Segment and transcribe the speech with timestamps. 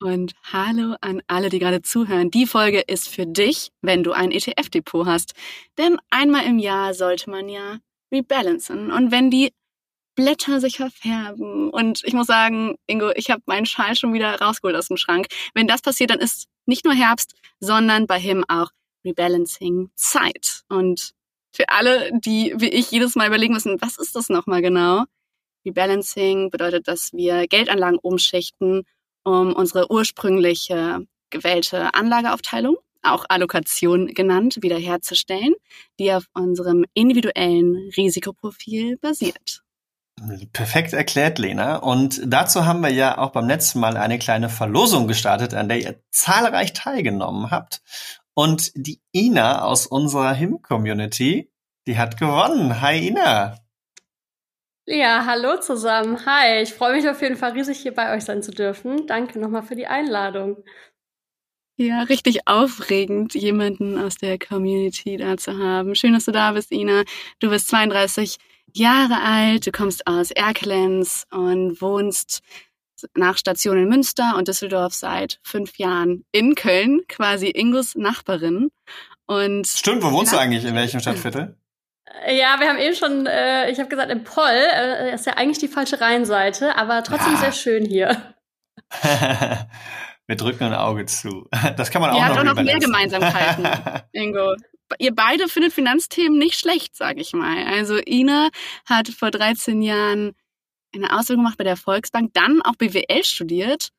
[0.00, 2.30] Und hallo an alle, die gerade zuhören.
[2.30, 5.34] Die Folge ist für dich, wenn du ein ETF-Depot hast.
[5.76, 7.78] Denn einmal im Jahr sollte man ja
[8.12, 8.92] rebalancen.
[8.92, 9.52] Und wenn die
[10.14, 14.76] Blätter sich verfärben und ich muss sagen, Ingo, ich habe meinen Schal schon wieder rausgeholt
[14.76, 15.26] aus dem Schrank.
[15.54, 18.70] Wenn das passiert, dann ist nicht nur Herbst, sondern bei Him auch
[19.04, 20.62] Rebalancing Zeit.
[20.68, 21.12] Und
[21.52, 25.04] für alle, die wie ich jedes Mal überlegen müssen, was ist das nochmal genau?
[25.64, 28.84] Rebalancing bedeutet, dass wir Geldanlagen umschichten
[29.28, 35.54] um unsere ursprüngliche gewählte Anlageaufteilung, auch Allokation genannt, wiederherzustellen,
[35.98, 39.62] die auf unserem individuellen Risikoprofil basiert.
[40.52, 41.76] Perfekt erklärt, Lena.
[41.76, 45.80] Und dazu haben wir ja auch beim letzten Mal eine kleine Verlosung gestartet, an der
[45.80, 47.82] ihr zahlreich teilgenommen habt.
[48.34, 51.52] Und die Ina aus unserer HIM-Community,
[51.86, 52.80] die hat gewonnen.
[52.80, 53.58] Hi Ina.
[54.90, 56.24] Ja, hallo zusammen.
[56.24, 59.06] Hi, ich freue mich auf jeden Fall riesig hier bei euch sein zu dürfen.
[59.06, 60.64] Danke nochmal für die Einladung.
[61.76, 65.94] Ja, richtig aufregend, jemanden aus der Community da zu haben.
[65.94, 67.02] Schön, dass du da bist, Ina.
[67.38, 68.38] Du bist 32
[68.72, 72.40] Jahre alt, du kommst aus Erkelenz und wohnst
[73.14, 78.70] nach Station in Münster und Düsseldorf seit fünf Jahren in Köln, quasi Ingos Nachbarin.
[79.26, 80.64] Und Stimmt, wo wohnst ja, du eigentlich?
[80.64, 81.58] In welchem Stadtviertel?
[82.26, 85.58] Ja, wir haben eben schon, äh, ich habe gesagt, im Poll äh, ist ja eigentlich
[85.58, 87.38] die falsche Rheinseite, aber trotzdem ja.
[87.38, 88.34] sehr schön hier.
[90.26, 91.46] wir drücken ein Auge zu.
[91.76, 93.68] Das kann man auch Ihr noch habt auch noch mehr Gemeinsamkeiten,
[94.12, 94.54] Ingo.
[94.98, 97.64] Ihr beide findet Finanzthemen nicht schlecht, sage ich mal.
[97.66, 98.48] Also Ina
[98.86, 100.34] hat vor 13 Jahren
[100.94, 103.90] eine Ausbildung gemacht bei der Volksbank, dann auch BWL studiert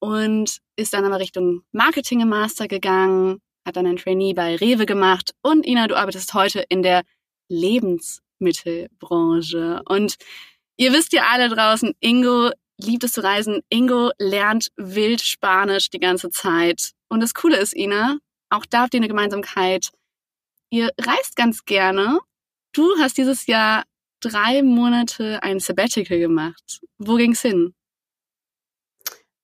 [0.00, 4.84] und ist dann aber Richtung Marketing im Master gegangen, hat dann ein Trainee bei Rewe
[4.84, 7.02] gemacht und Ina, du arbeitest heute in der
[7.48, 9.82] Lebensmittelbranche.
[9.86, 10.16] Und
[10.76, 13.60] ihr wisst ja alle draußen, Ingo liebt es zu reisen.
[13.68, 16.92] Ingo lernt wild Spanisch die ganze Zeit.
[17.08, 18.18] Und das Coole ist, Ina,
[18.50, 19.90] auch da habt ihr eine Gemeinsamkeit.
[20.70, 22.18] Ihr reist ganz gerne.
[22.72, 23.84] Du hast dieses Jahr
[24.20, 26.80] drei Monate ein Sabbatical gemacht.
[26.98, 27.74] Wo ging's hin?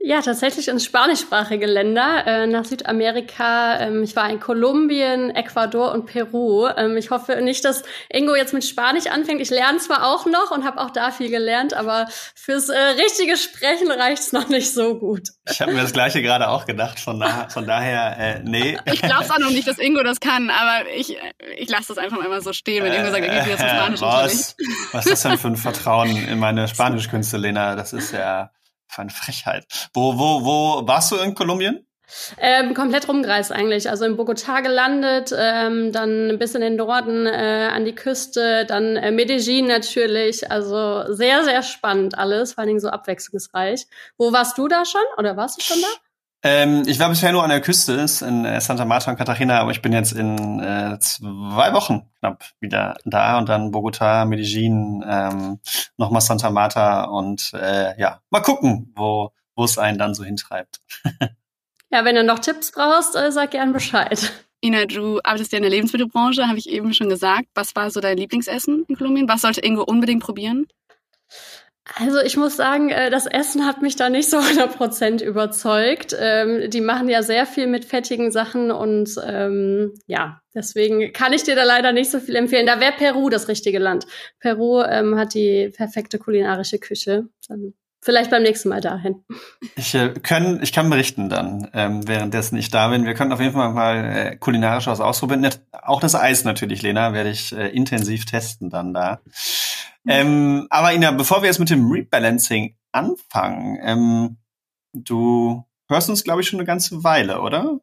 [0.03, 3.79] Ja, tatsächlich ins spanischsprachige Länder, äh, nach Südamerika.
[3.81, 6.69] Ähm, ich war in Kolumbien, Ecuador und Peru.
[6.69, 9.43] Ähm, ich hoffe nicht, dass Ingo jetzt mit Spanisch anfängt.
[9.43, 13.37] Ich lerne zwar auch noch und habe auch da viel gelernt, aber fürs äh, richtige
[13.37, 15.29] Sprechen reicht's noch nicht so gut.
[15.51, 18.79] Ich habe mir das gleiche gerade auch gedacht, von, da, von daher, äh, nee.
[18.87, 21.19] Ich glaube auch noch nicht, dass Ingo das kann, aber ich,
[21.59, 24.01] ich lasse das einfach mal so stehen, wenn Ingo sagt, er geht wieder zum Spanisch.
[24.01, 24.57] Was,
[24.93, 27.77] was ist das denn für ein Vertrauen in meine Spanischkünste, Lena?
[27.77, 28.51] Das ist ja...
[28.91, 29.67] Für eine Frechheit.
[29.95, 31.87] Wo, wo, wo warst du in Kolumbien?
[32.39, 33.89] Ähm, komplett rumgereist eigentlich.
[33.89, 38.97] Also in Bogotá gelandet, ähm, dann bis in den Norden äh, an die Küste, dann
[38.97, 40.51] äh, Medellin natürlich.
[40.51, 43.87] Also sehr, sehr spannend alles, vor allen Dingen so abwechslungsreich.
[44.19, 46.10] Wo warst du da schon oder warst du schon da?
[46.43, 49.73] Ähm, ich war bisher nur an der Küste in äh, Santa Marta und Cartagena, aber
[49.73, 55.61] ich bin jetzt in äh, zwei Wochen knapp wieder da und dann Bogota, Medellin, ähm,
[55.99, 60.81] nochmal Santa Marta und äh, ja, mal gucken, wo wo es einen dann so hintreibt.
[61.91, 64.33] ja, wenn du noch Tipps brauchst, äh, sag gern Bescheid.
[64.63, 67.47] Ina, du arbeitest ja in der Lebensmittelbranche, habe ich eben schon gesagt.
[67.55, 69.29] Was war so dein Lieblingsessen in Kolumbien?
[69.29, 70.67] Was sollte Ingo unbedingt probieren?
[71.97, 76.15] Also ich muss sagen, äh, das Essen hat mich da nicht so 100% überzeugt.
[76.19, 81.43] Ähm, die machen ja sehr viel mit fettigen Sachen und ähm, ja, deswegen kann ich
[81.43, 82.67] dir da leider nicht so viel empfehlen.
[82.67, 84.07] Da wäre Peru das richtige Land.
[84.39, 87.29] Peru ähm, hat die perfekte kulinarische Küche.
[87.49, 89.25] Dann Vielleicht beim nächsten Mal dahin.
[89.77, 93.05] Ich, äh, können, ich kann berichten dann, ähm, währenddessen ich da bin.
[93.05, 95.47] Wir können auf jeden Fall mal äh, kulinarisch was ausprobieren.
[95.71, 99.21] Auch das Eis natürlich, Lena, werde ich äh, intensiv testen dann da.
[100.05, 100.13] Mhm.
[100.13, 104.39] Ähm, aber Ina, bevor wir jetzt mit dem Rebalancing anfangen, ähm,
[104.93, 107.81] du hörst uns, glaube ich, schon eine ganze Weile, oder?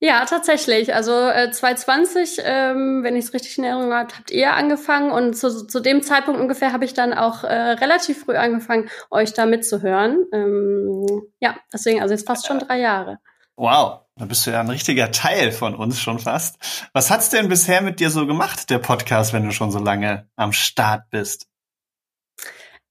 [0.00, 0.94] Ja, tatsächlich.
[0.94, 5.36] Also äh, 2020, ähm, wenn ich es richtig in Erinnerung habe, habt ihr angefangen und
[5.36, 9.44] zu, zu dem Zeitpunkt ungefähr habe ich dann auch äh, relativ früh angefangen, euch da
[9.44, 10.24] mitzuhören.
[10.32, 13.18] Ähm, ja, deswegen, also jetzt fast schon drei Jahre.
[13.58, 16.88] Wow, da bist du ja ein richtiger Teil von uns schon fast.
[16.92, 20.28] Was hat's denn bisher mit dir so gemacht, der Podcast, wenn du schon so lange
[20.36, 21.48] am Start bist?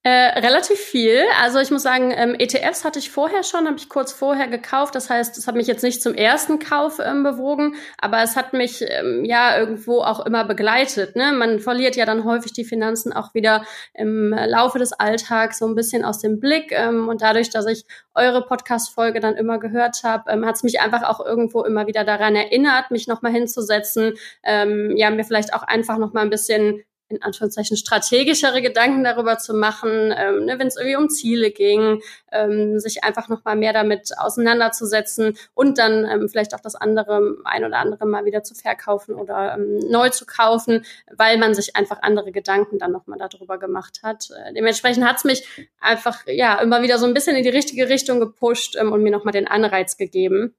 [0.08, 1.22] Äh, relativ viel.
[1.44, 4.96] Also ich muss sagen, ähm, ETFs hatte ich vorher schon, habe ich kurz vorher gekauft.
[4.96, 8.54] Das heißt, es hat mich jetzt nicht zum ersten Kauf ähm, bewogen, aber es hat
[8.54, 11.18] mich ähm, ja irgendwo auch immer begleitet.
[11.18, 11.34] Ne?
[11.34, 15.76] Man verliert ja dann häufig die Finanzen auch wieder im Laufe des Alltags so ein
[15.76, 16.72] bisschen aus dem Blick.
[16.72, 17.84] Ähm, und dadurch, dass ich
[18.16, 22.06] eure Podcast-Folge dann immer gehört habe, ähm, hat es mich einfach auch irgendwo immer wieder
[22.06, 24.14] daran erinnert, mich nochmal hinzusetzen,
[24.44, 29.54] ähm, ja, mir vielleicht auch einfach nochmal ein bisschen in Anführungszeichen strategischere Gedanken darüber zu
[29.54, 32.02] machen, ähm, ne, wenn es irgendwie um Ziele ging,
[32.32, 37.38] ähm, sich einfach noch mal mehr damit auseinanderzusetzen und dann ähm, vielleicht auch das andere
[37.46, 41.76] ein oder andere mal wieder zu verkaufen oder ähm, neu zu kaufen, weil man sich
[41.76, 44.30] einfach andere Gedanken dann noch mal darüber gemacht hat.
[44.32, 48.20] Äh, dementsprechend hat's mich einfach ja immer wieder so ein bisschen in die richtige Richtung
[48.20, 50.56] gepusht ähm, und mir noch mal den Anreiz gegeben,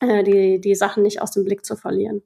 [0.00, 2.22] äh, die die Sachen nicht aus dem Blick zu verlieren.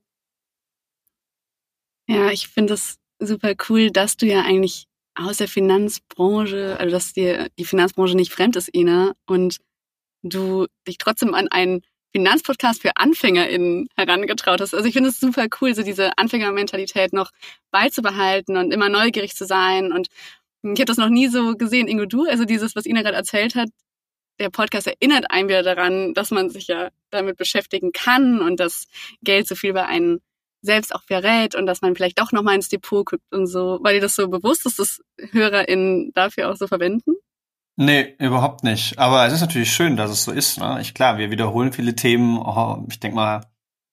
[2.09, 7.13] Ja, ich finde es super cool, dass du ja eigentlich aus der Finanzbranche, also dass
[7.13, 9.59] dir die Finanzbranche nicht fremd ist, Ina, und
[10.23, 11.83] du dich trotzdem an einen
[12.13, 14.75] Finanzpodcast für AnfängerInnen herangetraut hast.
[14.75, 17.31] Also ich finde es super cool, so diese Anfängermentalität noch
[17.71, 19.93] beizubehalten und immer neugierig zu sein.
[19.93, 20.09] Und
[20.63, 23.55] ich habe das noch nie so gesehen, Ingo, du, also dieses, was Ina gerade erzählt
[23.55, 23.69] hat,
[24.39, 28.87] der Podcast erinnert einen wieder daran, dass man sich ja damit beschäftigen kann und dass
[29.23, 30.21] Geld so viel bei einem
[30.63, 33.79] selbst auch verrät und dass man vielleicht doch nochmal ins Depot guckt und so.
[33.83, 35.01] War dir das so bewusst, dass das
[35.31, 37.15] HörerInnen dafür auch so verwenden?
[37.77, 38.99] Nee, überhaupt nicht.
[38.99, 40.59] Aber es ist natürlich schön, dass es so ist.
[40.59, 40.79] Ne?
[40.81, 42.39] Ich, klar, wir wiederholen viele Themen.
[42.39, 43.43] Oh, ich denke mal,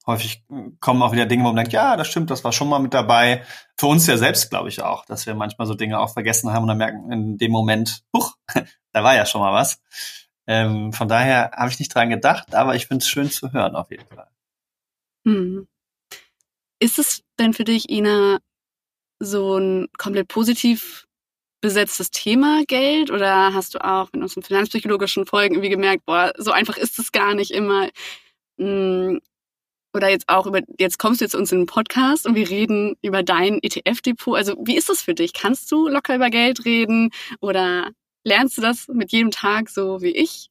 [0.05, 0.45] häufig
[0.79, 2.93] kommen auch wieder Dinge, wo man denkt, ja, das stimmt, das war schon mal mit
[2.93, 3.43] dabei.
[3.77, 6.63] Für uns ja selbst, glaube ich auch, dass wir manchmal so Dinge auch vergessen haben
[6.63, 8.35] und dann merken in dem Moment, huch,
[8.93, 9.81] da war ja schon mal was.
[10.47, 13.75] Ähm, von daher habe ich nicht dran gedacht, aber ich finde es schön zu hören
[13.75, 14.27] auf jeden Fall.
[15.25, 15.67] Hm.
[16.83, 18.39] Ist es denn für dich, Ina,
[19.17, 21.07] so ein komplett positiv
[21.61, 26.51] besetztes Thema Geld oder hast du auch in unseren finanzpsychologischen Folgen irgendwie gemerkt, boah, so
[26.51, 27.87] einfach ist es gar nicht immer?
[28.59, 29.21] Hm,
[29.93, 32.49] oder jetzt auch über, jetzt kommst du jetzt zu uns in den Podcast und wir
[32.49, 34.35] reden über dein ETF-Depot.
[34.35, 35.31] Also wie ist das für dich?
[35.31, 37.91] Kannst du locker über Geld reden oder
[38.25, 40.49] lernst du das mit jedem Tag so wie ich?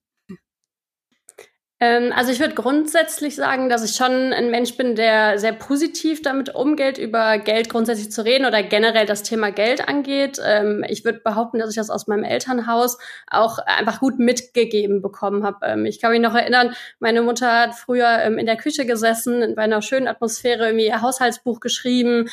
[1.82, 6.22] Ähm, also ich würde grundsätzlich sagen, dass ich schon ein Mensch bin, der sehr positiv
[6.22, 10.40] damit umgeht, über Geld grundsätzlich zu reden oder generell das Thema Geld angeht.
[10.46, 12.98] Ähm, ich würde behaupten, dass ich das aus meinem Elternhaus
[13.28, 15.66] auch einfach gut mitgegeben bekommen habe.
[15.66, 19.58] Ähm, ich kann mich noch erinnern, meine Mutter hat früher in der Küche gesessen, in
[19.58, 22.28] einer schönen Atmosphäre irgendwie ihr Haushaltsbuch geschrieben.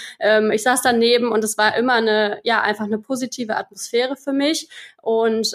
[0.51, 4.69] ich saß daneben und es war immer eine, ja, einfach eine positive Atmosphäre für mich.
[5.01, 5.53] Und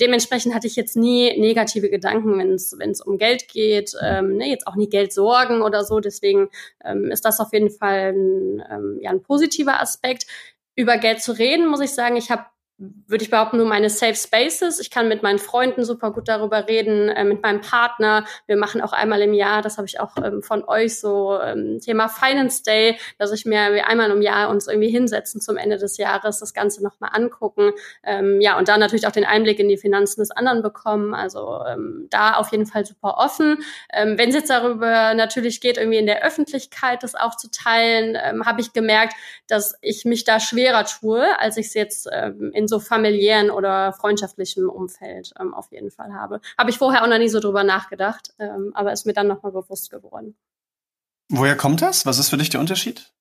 [0.00, 2.50] dementsprechend hatte ich jetzt nie negative Gedanken, wenn
[2.90, 6.00] es um Geld geht, ähm, ne, jetzt auch nie Geld sorgen oder so.
[6.00, 6.48] Deswegen
[6.84, 10.26] ähm, ist das auf jeden Fall ein, ähm, ja, ein positiver Aspekt.
[10.76, 12.46] Über Geld zu reden, muss ich sagen, ich habe
[12.78, 14.80] würde ich behaupten, nur meine Safe Spaces.
[14.80, 18.24] Ich kann mit meinen Freunden super gut darüber reden, äh, mit meinem Partner.
[18.46, 21.78] Wir machen auch einmal im Jahr, das habe ich auch ähm, von euch so ähm,
[21.80, 25.98] Thema Finance Day, dass ich mir einmal im Jahr uns irgendwie hinsetzen zum Ende des
[25.98, 27.70] Jahres, das Ganze nochmal angucken.
[28.02, 31.14] Ähm, ja, und dann natürlich auch den Einblick in die Finanzen des anderen bekommen.
[31.14, 33.58] Also ähm, da auf jeden Fall super offen.
[33.92, 38.18] Ähm, Wenn es jetzt darüber natürlich geht, irgendwie in der Öffentlichkeit das auch zu teilen,
[38.20, 39.14] ähm, habe ich gemerkt,
[39.46, 43.50] dass ich mich da schwerer tue, als ich es jetzt ähm, in in so familiären
[43.50, 46.40] oder freundschaftlichem Umfeld ähm, auf jeden Fall habe.
[46.58, 49.52] Habe ich vorher auch noch nie so drüber nachgedacht, ähm, aber ist mir dann nochmal
[49.52, 50.36] bewusst geworden.
[51.28, 52.06] Woher kommt das?
[52.06, 53.12] Was ist für dich der Unterschied?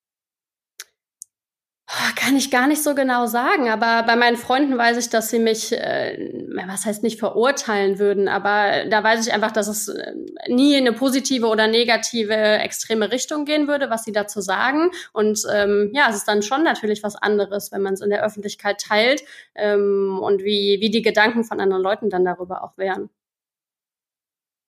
[2.15, 5.37] Kann ich gar nicht so genau sagen, aber bei meinen Freunden weiß ich, dass sie
[5.37, 10.13] mich, äh, was heißt nicht verurteilen würden, aber da weiß ich einfach, dass es äh,
[10.47, 14.89] nie in eine positive oder negative extreme Richtung gehen würde, was sie dazu sagen.
[15.11, 18.25] Und ähm, ja, es ist dann schon natürlich was anderes, wenn man es in der
[18.25, 19.23] Öffentlichkeit teilt
[19.53, 23.11] ähm, und wie, wie die Gedanken von anderen Leuten dann darüber auch wären.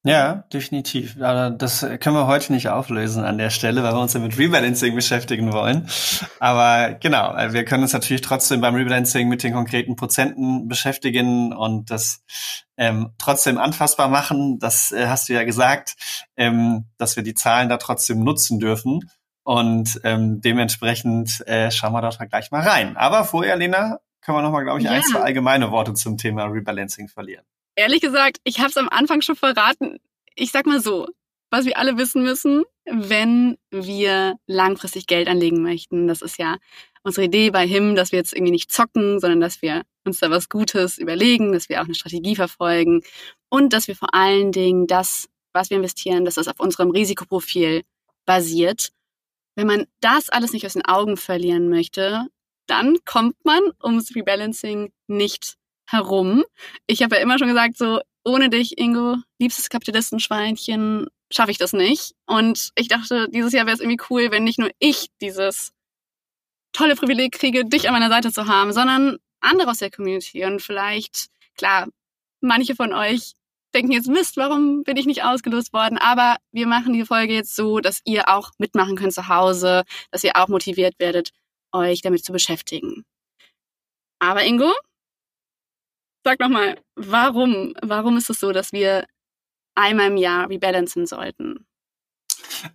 [0.06, 1.20] Ja, definitiv.
[1.20, 4.38] Aber das können wir heute nicht auflösen an der Stelle, weil wir uns ja mit
[4.38, 5.90] Rebalancing beschäftigen wollen.
[6.40, 11.90] Aber genau, wir können uns natürlich trotzdem beim Rebalancing mit den konkreten Prozenten beschäftigen und
[11.90, 12.24] das
[12.78, 14.60] ähm, trotzdem anfassbar machen.
[14.60, 15.96] Das äh, hast du ja gesagt,
[16.38, 19.10] ähm, dass wir die Zahlen da trotzdem nutzen dürfen.
[19.42, 22.96] Und ähm, dementsprechend äh, schauen wir dort gleich mal rein.
[22.96, 24.92] Aber vorher, Lena, können wir noch mal, glaube ich, ja.
[24.92, 27.46] ein, zwei allgemeine Worte zum Thema Rebalancing verlieren.
[27.76, 29.98] Ehrlich gesagt, ich habe es am Anfang schon verraten.
[30.36, 31.08] Ich sag mal so,
[31.52, 36.08] was wir alle wissen müssen, wenn wir langfristig Geld anlegen möchten.
[36.08, 36.58] Das ist ja
[37.04, 40.30] unsere Idee bei HIM, dass wir jetzt irgendwie nicht zocken, sondern dass wir uns da
[40.30, 43.02] was Gutes überlegen, dass wir auch eine Strategie verfolgen
[43.50, 47.84] und dass wir vor allen Dingen das, was wir investieren, dass das auf unserem Risikoprofil
[48.26, 48.90] basiert.
[49.56, 52.26] Wenn man das alles nicht aus den Augen verlieren möchte,
[52.68, 55.56] dann kommt man ums Rebalancing nicht
[55.88, 56.44] herum.
[56.88, 61.74] Ich habe ja immer schon gesagt, so ohne dich, Ingo, liebstes Kapitalistenschweinchen, schaffe ich das
[61.74, 62.14] nicht.
[62.26, 65.72] Und ich dachte, dieses Jahr wäre es irgendwie cool, wenn nicht nur ich dieses
[66.74, 70.44] tolle Privileg kriege, dich an meiner Seite zu haben, sondern andere aus der Community.
[70.46, 71.88] Und vielleicht, klar,
[72.42, 73.34] manche von euch
[73.74, 75.98] denken jetzt, Mist, warum bin ich nicht ausgelost worden?
[75.98, 80.24] Aber wir machen die Folge jetzt so, dass ihr auch mitmachen könnt zu Hause, dass
[80.24, 81.32] ihr auch motiviert werdet,
[81.72, 83.06] euch damit zu beschäftigen.
[84.20, 84.74] Aber Ingo,
[86.26, 89.06] sag noch mal, warum, warum ist es so, dass wir
[89.76, 91.66] einmal im Jahr rebalancen sollten?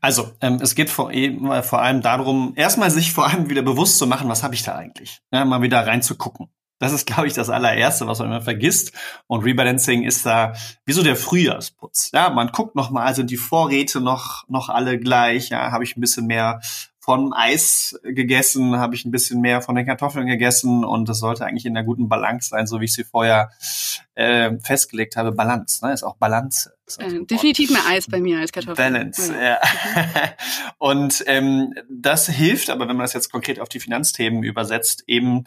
[0.00, 3.98] Also, ähm, es geht vor, äh, vor allem darum, erstmal sich vor allem wieder bewusst
[3.98, 5.20] zu machen, was habe ich da eigentlich?
[5.32, 6.48] Ja, mal wieder reinzugucken.
[6.78, 8.92] Das ist, glaube ich, das allererste, was man immer vergisst.
[9.26, 10.54] Und Rebalancing ist da
[10.86, 12.10] wie so der Frühjahrsputz.
[12.14, 15.50] Ja, man guckt noch mal, sind die Vorräte noch noch alle gleich?
[15.50, 16.60] Ja, habe ich ein bisschen mehr
[17.10, 21.44] von Eis gegessen, habe ich ein bisschen mehr von den Kartoffeln gegessen und das sollte
[21.44, 23.50] eigentlich in einer guten Balance sein, so wie ich sie vorher
[24.14, 25.32] äh, festgelegt habe.
[25.32, 25.92] Balance, ne?
[25.92, 26.72] Ist auch Balance.
[26.86, 28.92] Ist äh, definitiv mehr Eis bei mir als Kartoffeln.
[28.92, 29.40] Balance, ja.
[29.40, 29.58] ja.
[30.78, 35.46] und ähm, das hilft, aber wenn man das jetzt konkret auf die Finanzthemen übersetzt, eben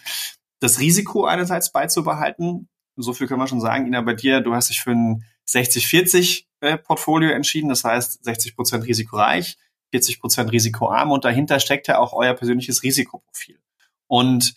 [0.59, 2.67] das Risiko einerseits beizubehalten.
[2.97, 3.87] So viel können wir schon sagen.
[3.87, 7.69] Ina, bei dir, du hast dich für ein 60-40 äh, Portfolio entschieden.
[7.69, 9.57] Das heißt 60 Prozent risikoreich,
[9.93, 13.59] 40 Prozent risikoarm und dahinter steckt ja auch euer persönliches Risikoprofil.
[14.07, 14.55] Und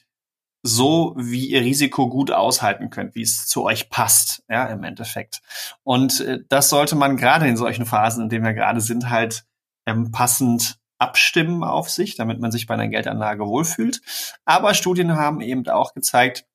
[0.63, 5.43] so wie ihr Risiko gut aushalten könnt, wie es zu euch passt, ja, im Endeffekt.
[5.83, 9.45] Und äh, das sollte man gerade in solchen Phasen, in denen wir gerade sind, halt
[9.85, 14.01] ähm, passend abstimmen auf sich, damit man sich bei einer Geldanlage wohlfühlt.
[14.47, 16.47] Aber Studien haben eben auch gezeigt,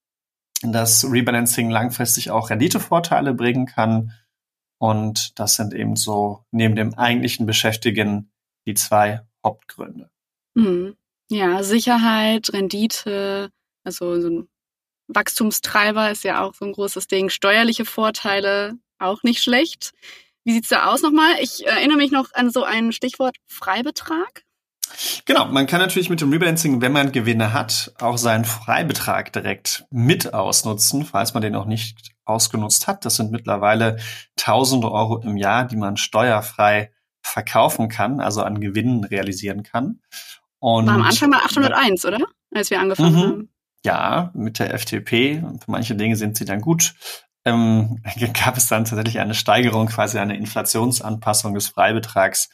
[0.64, 4.12] dass Rebalancing langfristig auch Renditevorteile bringen kann.
[4.80, 8.31] Und das sind eben so neben dem eigentlichen Beschäftigen
[8.66, 10.10] die zwei Hauptgründe.
[10.54, 10.96] Mhm.
[11.30, 13.52] Ja, Sicherheit, Rendite,
[13.84, 14.50] also so ein
[15.08, 17.30] Wachstumstreiber ist ja auch so ein großes Ding.
[17.30, 19.92] Steuerliche Vorteile auch nicht schlecht.
[20.44, 21.36] Wie sieht's da aus nochmal?
[21.42, 24.44] Ich erinnere mich noch an so ein Stichwort Freibetrag.
[25.26, 29.86] Genau, man kann natürlich mit dem Rebalancing, wenn man Gewinne hat, auch seinen Freibetrag direkt
[29.90, 33.06] mit ausnutzen, falls man den noch nicht ausgenutzt hat.
[33.06, 33.98] Das sind mittlerweile
[34.36, 36.92] tausende Euro im Jahr, die man steuerfrei
[37.22, 40.02] verkaufen kann, also an Gewinnen realisieren kann.
[40.60, 42.20] Und, War am Anfang mal 801, oder?
[42.54, 43.22] Als wir angefangen mhm.
[43.22, 43.50] haben.
[43.84, 45.40] Ja, mit der FTP.
[45.40, 46.94] Für manche Dinge sind sie dann gut
[47.46, 48.02] ähm,
[48.34, 52.50] gab es dann tatsächlich eine Steigerung, quasi eine Inflationsanpassung des Freibetrags.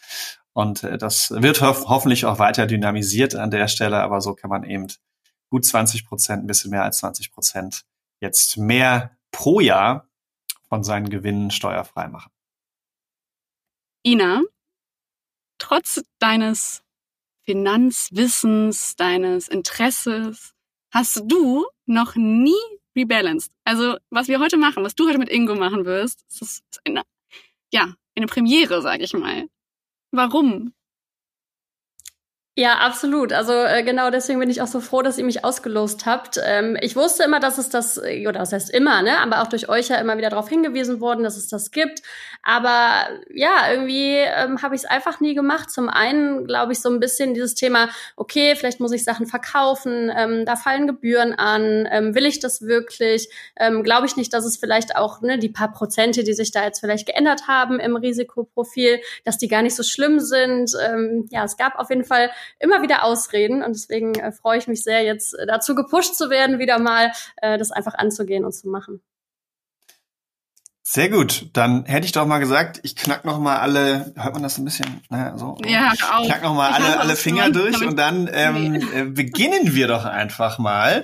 [0.54, 4.50] Und äh, das wird ho hoffentlich auch weiter dynamisiert an der Stelle, aber so kann
[4.50, 4.88] man eben
[5.50, 7.84] gut 20 Prozent, ein bisschen mehr als 20 Prozent
[8.20, 10.08] jetzt mehr pro Jahr
[10.68, 12.32] von seinen Gewinnen steuerfrei machen.
[14.06, 14.42] Ina,
[15.68, 16.82] trotz deines
[17.44, 20.54] Finanzwissens, deines Interesses,
[20.94, 22.54] hast du noch nie
[22.96, 23.52] rebalanced.
[23.66, 27.04] Also, was wir heute machen, was du heute mit Ingo machen wirst, ist eine,
[27.72, 29.50] ja, eine Premiere, sag ich mal.
[30.12, 30.74] Warum?
[32.60, 33.34] Ja, absolut.
[33.34, 36.40] Also äh, genau deswegen bin ich auch so froh, dass ihr mich ausgelost habt.
[36.44, 39.48] Ähm, ich wusste immer, dass es das, äh, oder das heißt immer, ne, aber auch
[39.48, 42.02] durch euch ja immer wieder darauf hingewiesen worden, dass es das gibt.
[42.42, 45.70] Aber ja, irgendwie ähm, habe ich es einfach nie gemacht.
[45.70, 50.12] Zum einen glaube ich so ein bisschen dieses Thema, okay, vielleicht muss ich Sachen verkaufen,
[50.18, 53.30] ähm, da fallen Gebühren an, ähm, will ich das wirklich?
[53.56, 56.64] Ähm, glaube ich nicht, dass es vielleicht auch ne, die paar Prozente, die sich da
[56.64, 60.72] jetzt vielleicht geändert haben im Risikoprofil, dass die gar nicht so schlimm sind.
[60.84, 64.68] Ähm, ja, es gab auf jeden Fall immer wieder Ausreden und deswegen äh, freue ich
[64.68, 68.54] mich sehr, jetzt äh, dazu gepusht zu werden, wieder mal äh, das einfach anzugehen und
[68.54, 69.02] zu machen.
[70.90, 71.50] Sehr gut.
[71.52, 74.64] Dann hätte ich doch mal gesagt, ich knack noch mal alle, hört man das ein
[74.64, 75.02] bisschen?
[75.10, 75.58] Naja, so.
[75.66, 76.26] Ja, auch.
[76.26, 79.00] Knack noch mal alle, alle Finger durch und dann ähm, nee.
[79.02, 81.04] äh, beginnen wir doch einfach mal.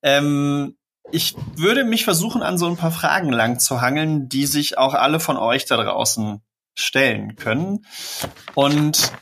[0.00, 0.76] Ähm,
[1.10, 4.94] ich würde mich versuchen, an so ein paar Fragen lang zu hangeln, die sich auch
[4.94, 6.40] alle von euch da draußen
[6.76, 7.84] stellen können.
[8.54, 9.12] Und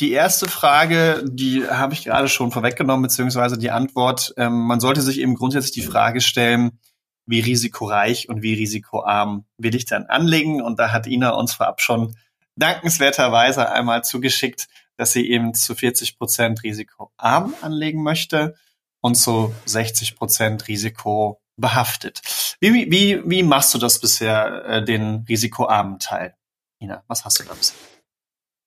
[0.00, 5.02] die erste Frage, die habe ich gerade schon vorweggenommen, beziehungsweise die Antwort, ähm, man sollte
[5.02, 6.78] sich eben grundsätzlich die Frage stellen,
[7.26, 10.60] wie risikoreich und wie risikoarm will ich dann anlegen?
[10.60, 12.16] Und da hat Ina uns vorab schon
[12.56, 18.54] dankenswerterweise einmal zugeschickt, dass sie eben zu 40 Prozent risikoarm anlegen möchte
[19.00, 22.20] und zu 60 Prozent risikobehaftet.
[22.60, 26.34] Wie, wie, wie machst du das bisher, äh, den risikoarmen Teil?
[26.80, 27.91] Ina, was hast du da bisher?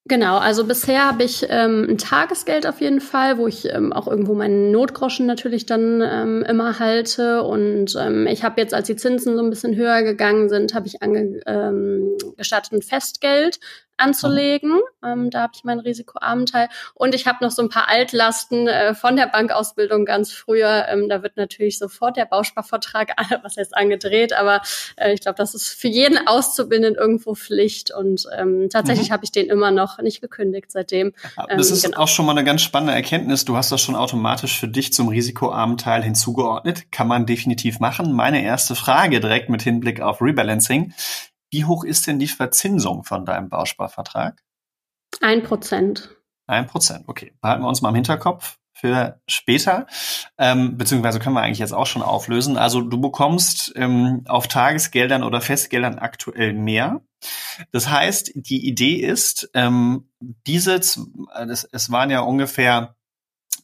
[0.08, 4.08] Genau, also bisher habe ich ähm, ein Tagesgeld auf jeden Fall, wo ich ähm, auch
[4.08, 7.42] irgendwo meinen Notgroschen natürlich dann ähm, immer halte.
[7.42, 10.86] Und ähm, ich habe jetzt, als die Zinsen so ein bisschen höher gegangen sind, habe
[10.86, 13.60] ich angestattet ähm, ein Festgeld.
[13.98, 14.80] Anzulegen.
[15.04, 16.70] Ähm, da habe ich meinen risikoarmen Teil.
[16.94, 20.86] Und ich habe noch so ein paar Altlasten äh, von der Bankausbildung ganz früher.
[20.90, 24.62] Ähm, da wird natürlich sofort der Bausparvertrag, was heißt angedreht, aber
[24.98, 27.92] äh, ich glaube, das ist für jeden Auszubildenden irgendwo Pflicht.
[27.92, 29.14] Und ähm, tatsächlich mhm.
[29.14, 31.14] habe ich den immer noch nicht gekündigt seitdem.
[31.50, 32.00] das ist genau.
[32.00, 33.46] auch schon mal eine ganz spannende Erkenntnis.
[33.46, 36.92] Du hast das schon automatisch für dich zum risikoarmen Teil hinzugeordnet.
[36.92, 38.12] Kann man definitiv machen.
[38.12, 40.94] Meine erste Frage direkt mit Hinblick auf Rebalancing.
[41.56, 44.44] Wie hoch ist denn die Verzinsung von deinem Bausparvertrag?
[45.22, 46.10] Ein Prozent.
[46.48, 47.34] Ein Prozent, okay.
[47.40, 49.88] Behalten wir uns mal im Hinterkopf für später,
[50.38, 52.58] ähm, beziehungsweise können wir eigentlich jetzt auch schon auflösen.
[52.58, 57.00] Also du bekommst ähm, auf Tagesgeldern oder Festgeldern aktuell mehr.
[57.72, 62.98] Das heißt, die Idee ist, ähm, diese, das, es waren ja ungefähr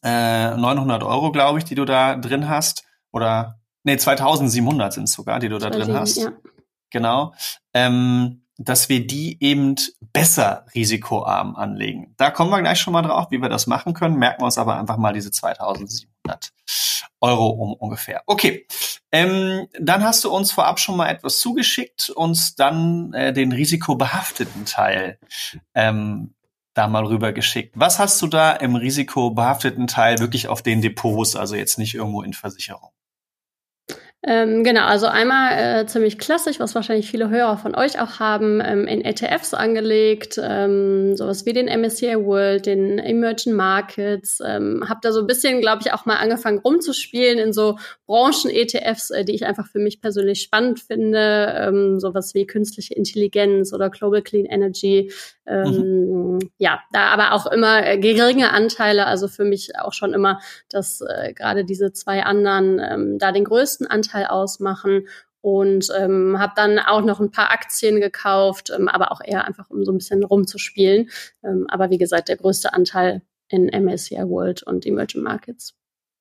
[0.02, 5.12] äh, 900 Euro, glaube ich, die du da drin hast, oder nee, 2700 sind es
[5.12, 6.16] sogar, die du da drin hast.
[6.16, 6.32] Ja
[6.92, 7.34] genau,
[7.74, 9.76] ähm, dass wir die eben
[10.14, 12.14] besser risikoarm anlegen.
[12.18, 14.18] Da kommen wir gleich schon mal drauf, wie wir das machen können.
[14.18, 16.52] Merken wir uns aber einfach mal diese 2700
[17.22, 18.22] Euro um ungefähr.
[18.26, 18.68] Okay,
[19.12, 24.66] ähm, dann hast du uns vorab schon mal etwas zugeschickt, uns dann äh, den risikobehafteten
[24.66, 25.20] Teil
[25.74, 26.34] ähm,
[26.74, 27.74] da mal rüber geschickt.
[27.76, 32.22] Was hast du da im risikobehafteten Teil wirklich auf den Depots, also jetzt nicht irgendwo
[32.22, 32.92] in Versicherung?
[34.24, 38.62] Ähm, genau, also einmal äh, ziemlich klassisch, was wahrscheinlich viele Hörer von euch auch haben,
[38.64, 44.40] ähm, in ETFs angelegt, ähm, sowas wie den MSCI World, den Emerging Markets.
[44.46, 49.10] Ähm, habe da so ein bisschen, glaube ich, auch mal angefangen rumzuspielen in so Branchen-ETFs,
[49.10, 53.90] äh, die ich einfach für mich persönlich spannend finde, ähm, sowas wie künstliche Intelligenz oder
[53.90, 55.12] Global Clean Energy.
[55.48, 56.40] Ähm, mhm.
[56.60, 61.02] Ja, da aber auch immer äh, geringe Anteile, also für mich auch schon immer, dass
[61.02, 65.08] äh, gerade diese zwei anderen ähm, da den größten Anteil Anteil ausmachen
[65.42, 69.70] und ähm, habe dann auch noch ein paar Aktien gekauft, ähm, aber auch eher einfach,
[69.70, 71.10] um so ein bisschen rumzuspielen.
[71.44, 75.74] Ähm, aber wie gesagt, der größte Anteil in MSCI World und Emerging Markets.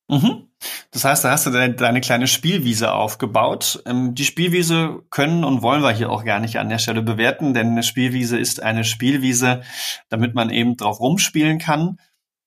[0.08, 0.48] Mhm.
[0.90, 3.82] Das heißt, da hast du deine, deine kleine Spielwiese aufgebaut.
[3.86, 7.54] Ähm, die Spielwiese können und wollen wir hier auch gar nicht an der Stelle bewerten,
[7.54, 9.62] denn eine Spielwiese ist eine Spielwiese,
[10.08, 11.98] damit man eben drauf rumspielen kann.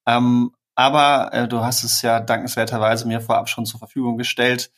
[0.07, 4.71] Ähm, aber äh, du hast es ja dankenswerterweise mir vorab schon zur Verfügung gestellt.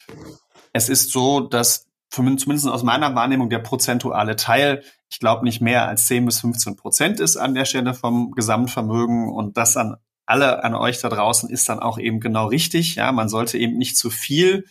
[0.75, 5.87] Es ist so, dass zumindest aus meiner Wahrnehmung der prozentuale Teil, ich glaube, nicht mehr
[5.87, 10.65] als 10 bis 15 Prozent ist an der Stelle vom Gesamtvermögen und das an alle
[10.65, 12.95] an euch da draußen ist dann auch eben genau richtig.
[12.95, 14.65] Ja, man sollte eben nicht zu viel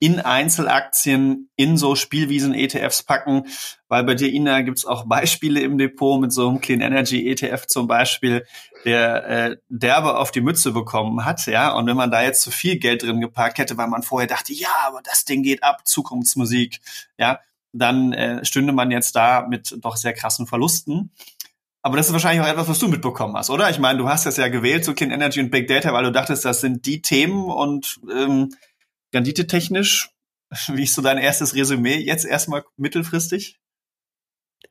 [0.00, 3.44] in Einzelaktien, in so Spielwiesen-ETFs packen,
[3.86, 7.66] weil bei dir, Ina, gibt's auch Beispiele im Depot mit so einem Clean Energy ETF
[7.66, 8.46] zum Beispiel,
[8.86, 11.74] der äh, derbe auf die Mütze bekommen hat, ja.
[11.74, 14.54] Und wenn man da jetzt zu viel Geld drin geparkt hätte, weil man vorher dachte,
[14.54, 16.80] ja, aber das Ding geht ab, Zukunftsmusik,
[17.18, 17.38] ja,
[17.72, 21.12] dann äh, stünde man jetzt da mit doch sehr krassen Verlusten.
[21.82, 23.68] Aber das ist wahrscheinlich auch etwas, was du mitbekommen hast, oder?
[23.68, 26.12] Ich meine, du hast das ja gewählt, so Clean Energy und Big Data, weil du
[26.12, 28.50] dachtest, das sind die Themen und ähm,
[29.14, 30.10] renditetechnisch,
[30.68, 33.60] wie ist so dein erstes Resümee jetzt erstmal mittelfristig?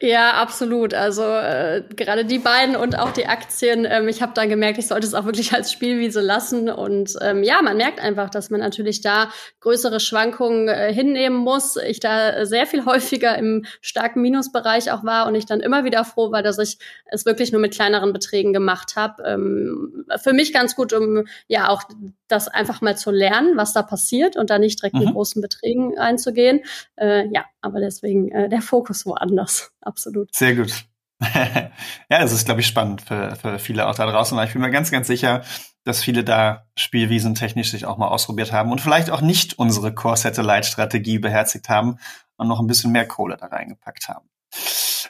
[0.01, 0.93] Ja, absolut.
[0.93, 3.85] Also äh, gerade die beiden und auch die Aktien.
[3.89, 6.69] Ähm, ich habe dann gemerkt, ich sollte es auch wirklich als Spielwiese lassen.
[6.69, 11.75] Und ähm, ja, man merkt einfach, dass man natürlich da größere Schwankungen äh, hinnehmen muss.
[11.75, 16.05] Ich da sehr viel häufiger im starken Minusbereich auch war und ich dann immer wieder
[16.05, 19.23] froh war, dass ich es wirklich nur mit kleineren Beträgen gemacht habe.
[19.23, 21.83] Ähm, für mich ganz gut, um ja auch
[22.29, 25.05] das einfach mal zu lernen, was da passiert und da nicht direkt mhm.
[25.05, 26.61] mit großen Beträgen einzugehen.
[26.95, 29.71] Äh, ja, aber deswegen äh, der Fokus woanders.
[29.81, 30.33] Absolut.
[30.33, 30.85] Sehr gut.
[31.21, 31.71] ja,
[32.09, 34.71] das ist, glaube ich, spannend für, für viele auch da draußen, weil ich bin mir
[34.71, 35.41] ganz, ganz sicher,
[35.83, 39.93] dass viele da Spielwiesen technisch sich auch mal ausprobiert haben und vielleicht auch nicht unsere
[39.93, 41.97] Core-Satellite-Strategie beherzigt haben
[42.37, 44.29] und noch ein bisschen mehr Kohle da reingepackt haben.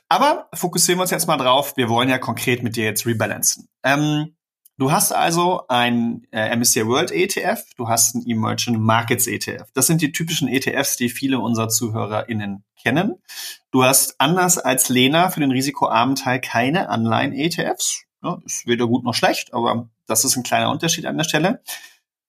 [0.10, 1.78] Aber fokussieren wir uns jetzt mal drauf.
[1.78, 3.68] Wir wollen ja konkret mit dir jetzt rebalancen.
[3.84, 4.36] Ähm,
[4.80, 9.70] Du hast also ein äh, MSCI World ETF, du hast ein Emerging Markets ETF.
[9.74, 13.22] Das sind die typischen ETFs, die viele unserer ZuhörerInnen kennen.
[13.72, 18.06] Du hast anders als Lena für den risikoarmen Teil keine Anleihen-ETFs.
[18.24, 21.62] Ja, ist weder gut noch schlecht, aber das ist ein kleiner Unterschied an der Stelle.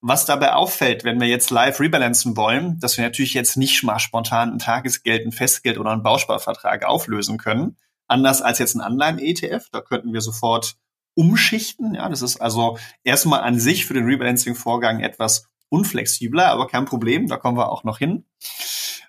[0.01, 3.99] Was dabei auffällt, wenn wir jetzt live rebalancen wollen, dass wir natürlich jetzt nicht mal
[3.99, 7.77] spontan ein Tagesgeld, ein Festgeld oder einen Bausparvertrag auflösen können.
[8.07, 9.69] Anders als jetzt ein Anleihen-ETF.
[9.71, 10.75] Da könnten wir sofort
[11.15, 11.95] umschichten.
[11.95, 17.27] Ja, das ist also erstmal an sich für den Rebalancing-Vorgang etwas unflexibler, aber kein Problem,
[17.27, 18.25] da kommen wir auch noch hin.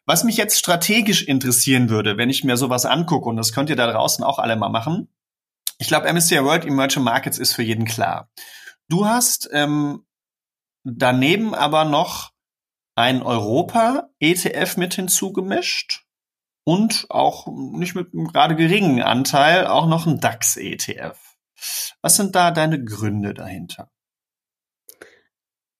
[0.04, 3.76] Was mich jetzt strategisch interessieren würde, wenn ich mir sowas angucke, und das könnt ihr
[3.76, 5.08] da draußen auch alle mal machen,
[5.78, 8.30] ich glaube, MSCI World Emerging Markets ist für jeden klar.
[8.88, 10.04] Du hast ähm,
[10.84, 12.32] daneben aber noch
[12.94, 16.04] ein Europa-ETF mit hinzugemischt
[16.64, 21.16] und auch nicht mit einem gerade geringen Anteil auch noch ein DAX-ETF.
[22.00, 23.90] Was sind da deine Gründe dahinter?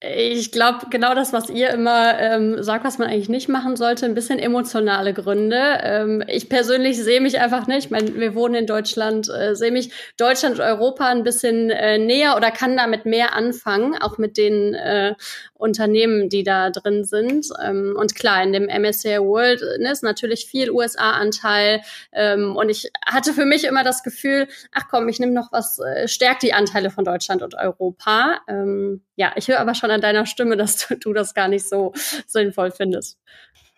[0.05, 4.05] Ich glaube, genau das, was ihr immer ähm, sagt, was man eigentlich nicht machen sollte,
[4.05, 5.77] ein bisschen emotionale Gründe.
[5.81, 9.71] Ähm, ich persönlich sehe mich einfach nicht, ich meine, wir wohnen in Deutschland, äh, sehe
[9.71, 14.35] mich Deutschland und Europa ein bisschen äh, näher oder kann damit mehr anfangen, auch mit
[14.35, 15.15] den äh,
[15.63, 17.47] Unternehmen, die da drin sind.
[17.63, 21.81] Ähm, und klar, in dem MSCI World ne, ist natürlich viel USA-Anteil.
[22.11, 25.79] Ähm, und ich hatte für mich immer das Gefühl, ach komm, ich nehme noch was,
[25.79, 28.41] äh, stärkt die Anteile von Deutschland und Europa.
[28.49, 31.67] Ähm, ja, ich höre aber schon an deiner Stimme, dass du, du das gar nicht
[31.67, 31.93] so
[32.27, 33.17] sinnvoll findest.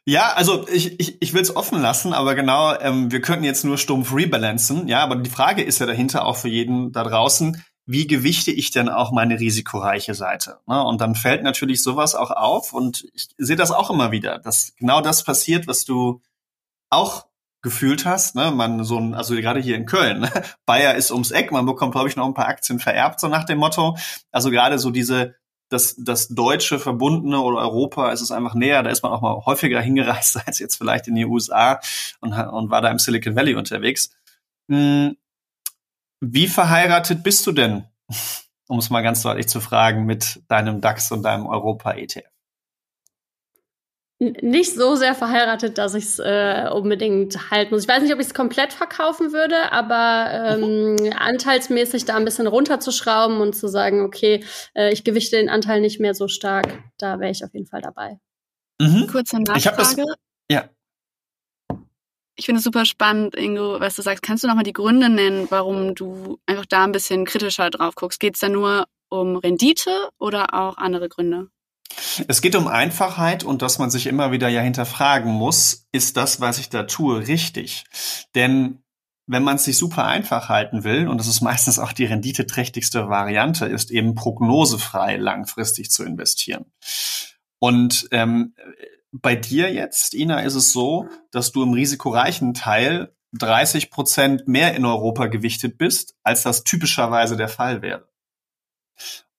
[0.07, 3.65] Ja, also ich, ich, ich will es offen lassen, aber genau, ähm, wir könnten jetzt
[3.65, 7.63] nur stumpf rebalancen, ja, aber die Frage ist ja dahinter auch für jeden da draußen,
[7.85, 10.59] wie gewichte ich denn auch meine risikoreiche Seite?
[10.65, 10.83] Ne?
[10.83, 14.75] Und dann fällt natürlich sowas auch auf und ich sehe das auch immer wieder, dass
[14.75, 16.21] genau das passiert, was du
[16.89, 17.27] auch
[17.61, 20.31] gefühlt hast, ne, man so ein, also gerade hier in Köln, ne?
[20.67, 23.43] Bayer ist ums Eck, man bekommt, glaube ich, noch ein paar Aktien vererbt, so nach
[23.43, 23.97] dem Motto.
[24.31, 25.33] Also gerade so diese,
[25.69, 29.45] das, das deutsche Verbundene oder Europa ist es einfach näher, da ist man auch mal
[29.45, 31.79] häufiger hingereist als jetzt vielleicht in die USA
[32.21, 34.11] und, und war da im Silicon Valley unterwegs.
[34.69, 35.17] Hm,
[36.21, 37.85] wie verheiratet bist du denn,
[38.67, 42.29] um es mal ganz deutlich zu fragen, mit deinem DAX und deinem Europa-ETF?
[44.19, 47.83] nicht so sehr verheiratet, dass ich es äh, unbedingt halten muss.
[47.83, 51.13] Ich weiß nicht, ob ich es komplett verkaufen würde, aber ähm, mhm.
[51.17, 55.99] anteilsmäßig da ein bisschen runterzuschrauben und zu sagen, okay, äh, ich gewichte den Anteil nicht
[55.99, 58.17] mehr so stark, da wäre ich auf jeden Fall dabei.
[58.79, 59.07] Mhm.
[59.07, 59.81] Kurze Nachfrage.
[59.81, 60.15] Ich das,
[60.49, 60.69] ja.
[62.37, 64.21] Ich finde es super spannend, Ingo, was du sagst.
[64.21, 68.19] Kannst du nochmal die Gründe nennen, warum du einfach da ein bisschen kritischer drauf guckst?
[68.19, 71.47] Geht es da nur um Rendite oder auch andere Gründe?
[72.27, 76.41] Es geht um Einfachheit und dass man sich immer wieder ja hinterfragen muss, ist das,
[76.41, 77.85] was ich da tue, richtig?
[78.35, 78.83] Denn
[79.27, 83.09] wenn man es sich super einfach halten will, und das ist meistens auch die renditeträchtigste
[83.09, 86.65] Variante, ist eben prognosefrei langfristig zu investieren.
[87.59, 88.53] Und ähm,
[89.21, 94.75] bei dir jetzt, Ina, ist es so, dass du im risikoreichen Teil 30 Prozent mehr
[94.75, 98.09] in Europa gewichtet bist, als das typischerweise der Fall wäre.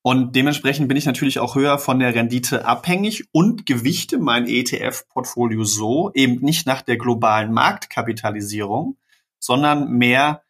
[0.03, 5.65] Und dementsprechend bin ich natürlich auch höher von der Rendite abhängig und gewichte mein ETF-Portfolio
[5.65, 8.97] so eben nicht nach der globalen Marktkapitalisierung,
[9.41, 10.43] sondern mehr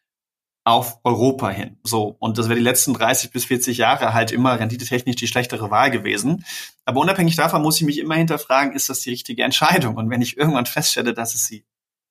[0.67, 1.77] auf Europa hin.
[1.83, 2.17] So.
[2.19, 5.91] Und das wäre die letzten 30 bis 40 Jahre halt immer renditetechnisch die schlechtere Wahl
[5.91, 6.43] gewesen.
[6.83, 9.95] Aber unabhängig davon muss ich mich immer hinterfragen, ist das die richtige Entscheidung?
[9.95, 11.65] Und wenn ich irgendwann feststelle, dass es sie,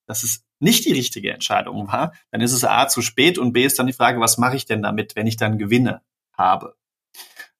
[0.06, 3.62] dass es nicht die richtige Entscheidung war, dann ist es A zu spät und B
[3.62, 6.00] ist dann die Frage, was mache ich denn damit, wenn ich dann Gewinne
[6.32, 6.76] habe?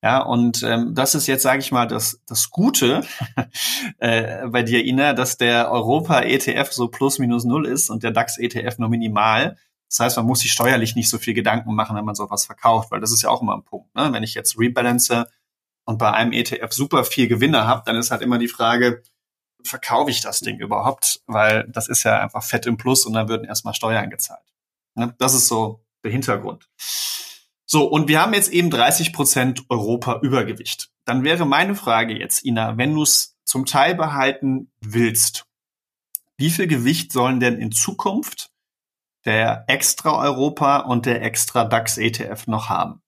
[0.02, 3.04] Ja, und ähm, das ist jetzt, sage ich mal, das, das Gute
[3.98, 8.78] äh, bei dir, Ina, dass der Europa-ETF so plus minus null ist und der DAX-ETF
[8.78, 9.58] nur minimal.
[9.88, 12.90] Das heißt, man muss sich steuerlich nicht so viel Gedanken machen, wenn man sowas verkauft,
[12.90, 13.94] weil das ist ja auch immer ein Punkt.
[13.94, 14.12] Ne?
[14.12, 15.26] Wenn ich jetzt rebalance
[15.84, 19.02] und bei einem ETF super viel Gewinne habe, dann ist halt immer die Frage,
[19.62, 21.22] verkaufe ich das Ding überhaupt?
[21.26, 24.44] Weil das ist ja einfach fett im Plus und dann würden erstmal Steuern gezahlt.
[24.94, 25.14] Ne?
[25.18, 26.68] Das ist so der Hintergrund.
[27.64, 30.90] So, und wir haben jetzt eben 30 Prozent Europa Übergewicht.
[31.04, 35.46] Dann wäre meine Frage jetzt, Ina, wenn du es zum Teil behalten willst,
[36.36, 38.50] wie viel Gewicht sollen denn in Zukunft
[39.26, 43.02] der Extra Europa und der Extra DAX ETF noch haben?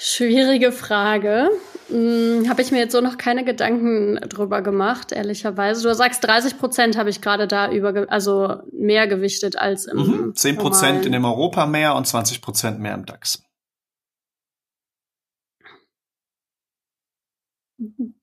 [0.00, 1.50] Schwierige Frage.
[1.88, 5.82] Hm, habe ich mir jetzt so noch keine Gedanken drüber gemacht, ehrlicherweise.
[5.82, 9.98] Du sagst, 30 Prozent habe ich gerade da über, also mehr gewichtet als im.
[9.98, 13.42] Mhm, 10 Prozent in dem Europa mehr und 20 Prozent mehr im DAX.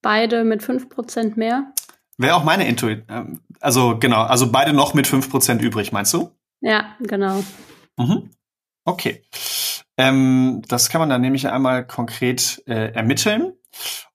[0.02, 1.74] Beide mit 5 Prozent mehr.
[2.18, 3.06] Wäre auch meine Intuition.
[3.10, 6.32] Ähm, also genau, also beide noch mit 5 Prozent übrig, meinst du?
[6.62, 7.44] Ja, genau.
[7.98, 8.32] Mhm.
[8.86, 9.24] Okay.
[9.98, 13.54] Ähm, das kann man dann nämlich einmal konkret äh, ermitteln.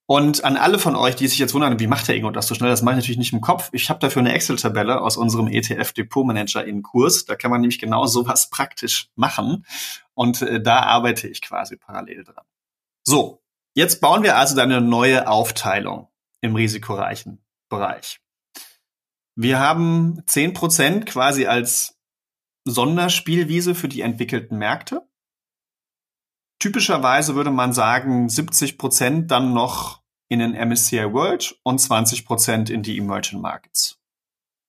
[0.07, 2.57] Und an alle von euch, die sich jetzt wundern, wie macht der Ingo das so
[2.57, 2.69] schnell?
[2.69, 3.71] Das mache ich natürlich nicht im Kopf.
[3.73, 7.27] Ich habe dafür eine Excel-Tabelle aus unserem ETF Depot Manager in Kurs.
[7.27, 9.65] Da kann man nämlich genau sowas praktisch machen.
[10.15, 12.45] Und äh, da arbeite ich quasi parallel dran.
[13.05, 13.43] So,
[13.75, 16.09] jetzt bauen wir also eine neue Aufteilung
[16.41, 18.21] im risikoreichen Bereich.
[19.35, 21.99] Wir haben zehn Prozent quasi als
[22.67, 25.09] Sonderspielwiese für die entwickelten Märkte
[26.61, 32.71] typischerweise würde man sagen, 70 Prozent dann noch in den MSCI World und 20 Prozent
[32.71, 33.99] in die Emerging Markets.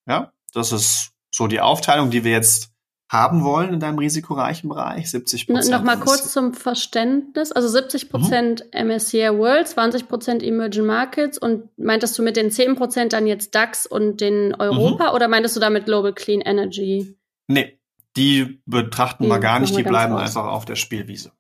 [0.07, 2.70] Ja, das ist so die Aufteilung, die wir jetzt
[3.12, 5.12] haben wollen in deinem risikoreichen Bereich?
[5.12, 5.69] 70 Prozent.
[5.69, 7.52] Nochmal kurz zum Verständnis.
[7.52, 8.88] Also 70 Prozent mhm.
[8.88, 13.54] MSCI World, 20 Prozent Emerging Markets und meintest du mit den 10 Prozent dann jetzt
[13.54, 15.15] DAX und den Europa mhm.
[15.15, 17.17] oder meintest du damit Global Clean Energy?
[17.47, 17.78] Nee,
[18.15, 21.34] die betrachten die wir gar nicht, die bleiben einfach auf der Spielwiese.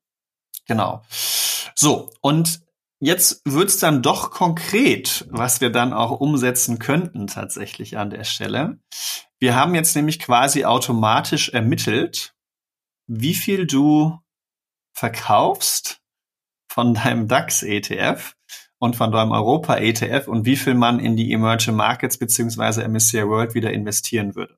[0.67, 1.03] Genau.
[1.73, 2.59] So, und
[3.01, 8.79] jetzt wird's dann doch konkret, was wir dann auch umsetzen könnten tatsächlich an der Stelle.
[9.39, 12.33] Wir haben jetzt nämlich quasi automatisch ermittelt,
[13.07, 14.17] wie viel du
[14.93, 16.01] verkaufst
[16.69, 18.35] von deinem DAX-ETF
[18.77, 23.55] und von deinem Europa-ETF und wie viel man in die Emerging Markets beziehungsweise MSCI World
[23.55, 24.57] wieder investieren würde.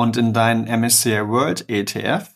[0.00, 2.34] und in deinen MSCI World ETF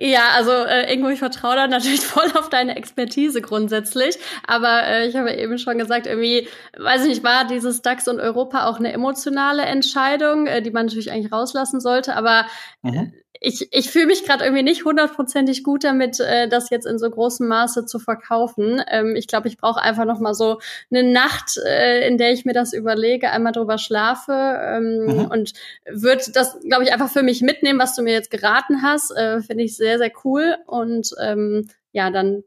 [0.00, 4.18] Ja, also äh, Ingo, ich vertraue da natürlich voll auf deine Expertise grundsätzlich.
[4.44, 8.18] Aber äh, ich habe eben schon gesagt, irgendwie, weiß ich nicht, war dieses DAX und
[8.18, 12.16] Europa auch eine emotionale Entscheidung, äh, die man natürlich eigentlich rauslassen sollte.
[12.16, 12.46] Aber
[12.82, 13.12] mhm.
[13.40, 17.08] Ich, ich fühle mich gerade irgendwie nicht hundertprozentig gut damit, äh, das jetzt in so
[17.08, 18.82] großem Maße zu verkaufen.
[18.88, 22.44] Ähm, ich glaube, ich brauche einfach noch mal so eine Nacht, äh, in der ich
[22.44, 25.24] mir das überlege, einmal drüber schlafe ähm, mhm.
[25.26, 25.52] und
[25.88, 29.10] würde das, glaube ich, einfach für mich mitnehmen, was du mir jetzt geraten hast.
[29.10, 32.44] Äh, Finde ich sehr, sehr cool und ähm, ja, dann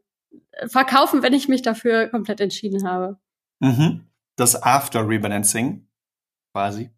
[0.66, 3.18] verkaufen, wenn ich mich dafür komplett entschieden habe.
[3.60, 4.06] Mhm.
[4.36, 5.86] Das After Rebalancing
[6.52, 6.90] quasi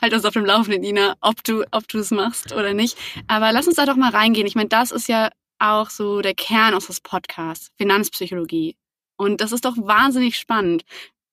[0.00, 2.96] halt uns auf dem Laufenden, Nina, ob du, ob du es machst oder nicht.
[3.26, 4.46] Aber lass uns da doch mal reingehen.
[4.46, 8.76] Ich meine, das ist ja auch so der Kern unseres Podcasts, Finanzpsychologie.
[9.16, 10.84] Und das ist doch wahnsinnig spannend.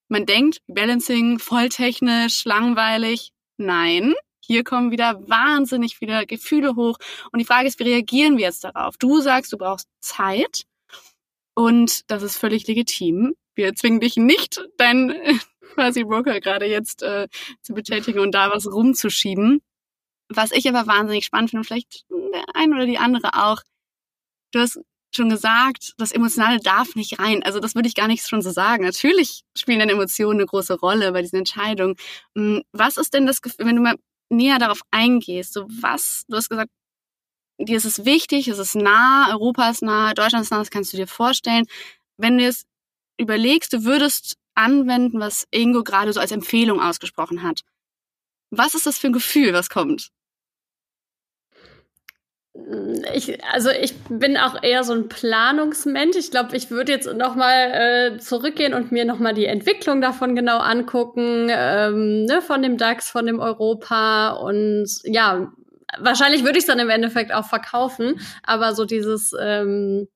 [0.07, 3.31] Man denkt, Balancing, voll technisch, langweilig.
[3.57, 4.13] Nein,
[4.43, 6.97] hier kommen wieder wahnsinnig viele Gefühle hoch.
[7.31, 8.97] Und die Frage ist, wie reagieren wir jetzt darauf?
[8.97, 10.63] Du sagst, du brauchst Zeit.
[11.53, 13.35] Und das ist völlig legitim.
[13.55, 15.13] Wir zwingen dich nicht, dein,
[15.73, 17.27] quasi Broker gerade jetzt äh,
[17.61, 19.61] zu betätigen und da was rumzuschieben.
[20.29, 23.61] Was ich aber wahnsinnig spannend finde, vielleicht der ein oder die andere auch,
[24.51, 24.79] du hast
[25.13, 27.43] schon gesagt, das Emotionale darf nicht rein.
[27.43, 28.83] Also das würde ich gar nicht schon so sagen.
[28.85, 31.95] Natürlich spielen dann Emotionen eine große Rolle bei diesen Entscheidungen.
[32.35, 33.95] Hm, was ist denn das Gefühl, wenn du mal
[34.29, 36.71] näher darauf eingehst, so was, du hast gesagt,
[37.59, 40.93] dir ist es wichtig, es ist nah, Europa ist nah, Deutschland ist nah, das kannst
[40.93, 41.65] du dir vorstellen.
[42.17, 42.65] Wenn du es
[43.17, 47.61] überlegst, du würdest anwenden, was Ingo gerade so als Empfehlung ausgesprochen hat.
[48.49, 50.11] Was ist das für ein Gefühl, was kommt?
[53.13, 56.17] Ich, also ich bin auch eher so ein Planungsmensch.
[56.17, 60.01] Ich glaube, ich würde jetzt noch mal äh, zurückgehen und mir noch mal die Entwicklung
[60.01, 65.53] davon genau angucken, ähm, ne, von dem DAX, von dem Europa und ja,
[65.97, 68.19] wahrscheinlich würde ich es dann im Endeffekt auch verkaufen.
[68.43, 70.09] Aber so dieses ähm,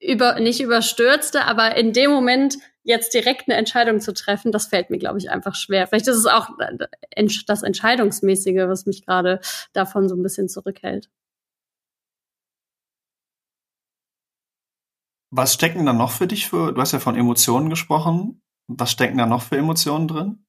[0.00, 4.90] über nicht überstürzte, aber in dem Moment jetzt direkt eine Entscheidung zu treffen, das fällt
[4.90, 5.86] mir, glaube ich, einfach schwer.
[5.86, 6.48] Vielleicht ist es auch
[7.46, 9.40] das Entscheidungsmäßige, was mich gerade
[9.72, 11.08] davon so ein bisschen zurückhält.
[15.30, 18.42] Was stecken da noch für dich für, du hast ja von Emotionen gesprochen.
[18.66, 20.44] Was stecken da noch für Emotionen drin?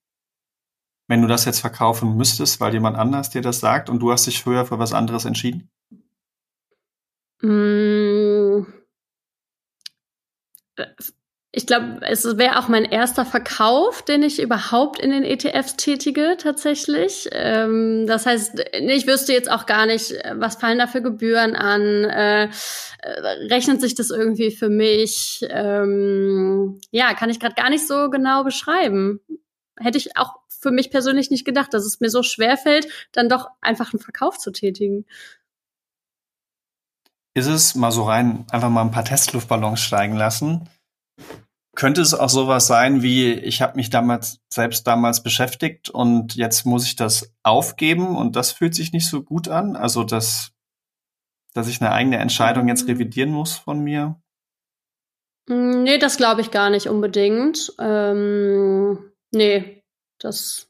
[1.08, 4.26] Wenn du das jetzt verkaufen müsstest, weil jemand anders dir das sagt und du hast
[4.26, 5.70] dich früher für was anderes entschieden?
[7.42, 8.84] Mmh
[11.56, 16.36] ich glaube, es wäre auch mein erster Verkauf, den ich überhaupt in den ETFs tätige,
[16.40, 17.30] tatsächlich.
[17.32, 22.06] Ähm, das heißt, ich wüsste jetzt auch gar nicht, was fallen da für Gebühren an,
[22.06, 22.50] äh,
[23.52, 25.46] rechnet sich das irgendwie für mich?
[25.48, 29.20] Ähm, ja, kann ich gerade gar nicht so genau beschreiben.
[29.80, 33.30] Hätte ich auch für mich persönlich nicht gedacht, dass es mir so schwer fällt, dann
[33.30, 35.06] doch einfach einen Verkauf zu tätigen.
[37.36, 40.68] ist es mal so rein, einfach mal ein paar Testluftballons steigen lassen.
[41.76, 46.66] Könnte es auch sowas sein wie, ich habe mich damals selbst damals beschäftigt und jetzt
[46.66, 49.76] muss ich das aufgeben und das fühlt sich nicht so gut an?
[49.76, 50.52] Also, dass,
[51.54, 54.22] dass ich eine eigene Entscheidung jetzt revidieren muss von mir?
[55.50, 57.74] Mm, nee, das glaube ich gar nicht unbedingt.
[57.80, 59.84] Ähm, nee,
[60.20, 60.70] das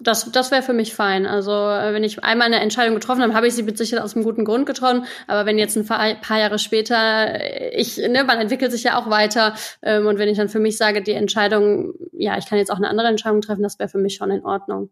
[0.00, 1.26] das, das wäre für mich fein.
[1.26, 4.14] Also äh, wenn ich einmal eine Entscheidung getroffen habe, habe ich sie mit Sicherheit aus
[4.14, 5.04] einem guten Grund getroffen.
[5.26, 9.10] Aber wenn jetzt ein paar Jahre später, äh, ich, ne, man entwickelt sich ja auch
[9.10, 9.54] weiter.
[9.82, 12.78] Ähm, und wenn ich dann für mich sage, die Entscheidung, ja, ich kann jetzt auch
[12.78, 14.90] eine andere Entscheidung treffen, das wäre für mich schon in Ordnung.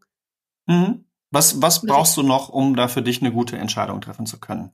[0.67, 1.05] Mhm.
[1.31, 4.71] Was, was brauchst du noch, um da für dich eine gute Entscheidung treffen zu können?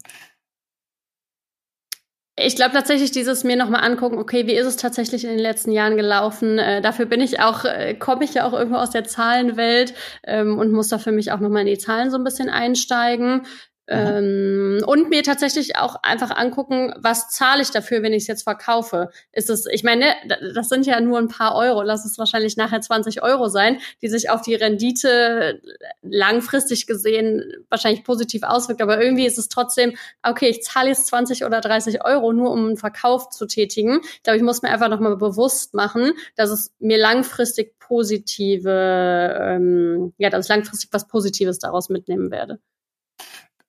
[2.37, 5.71] Ich glaube tatsächlich, dieses mir nochmal angucken, okay, wie ist es tatsächlich in den letzten
[5.71, 6.59] Jahren gelaufen?
[6.59, 9.95] Äh, dafür bin ich auch, äh, komme ich ja auch irgendwo aus der Zahlenwelt
[10.25, 13.43] ähm, und muss da für mich auch nochmal in die Zahlen so ein bisschen einsteigen.
[13.87, 18.45] Ähm, und mir tatsächlich auch einfach angucken, was zahle ich dafür, wenn ich es jetzt
[18.45, 19.11] verkaufe.
[19.33, 20.15] Ist es, ich meine,
[20.55, 24.09] das sind ja nur ein paar Euro, lass es wahrscheinlich nachher 20 Euro sein, die
[24.09, 25.61] sich auf die Rendite
[26.03, 28.81] langfristig gesehen wahrscheinlich positiv auswirkt.
[28.81, 32.67] Aber irgendwie ist es trotzdem, okay, ich zahle jetzt 20 oder 30 Euro nur, um
[32.67, 34.01] einen Verkauf zu tätigen.
[34.03, 40.15] Ich glaube, ich muss mir einfach nochmal bewusst machen, dass es mir langfristig positive, ähm,
[40.17, 42.61] ja, dass ich langfristig was Positives daraus mitnehmen werde.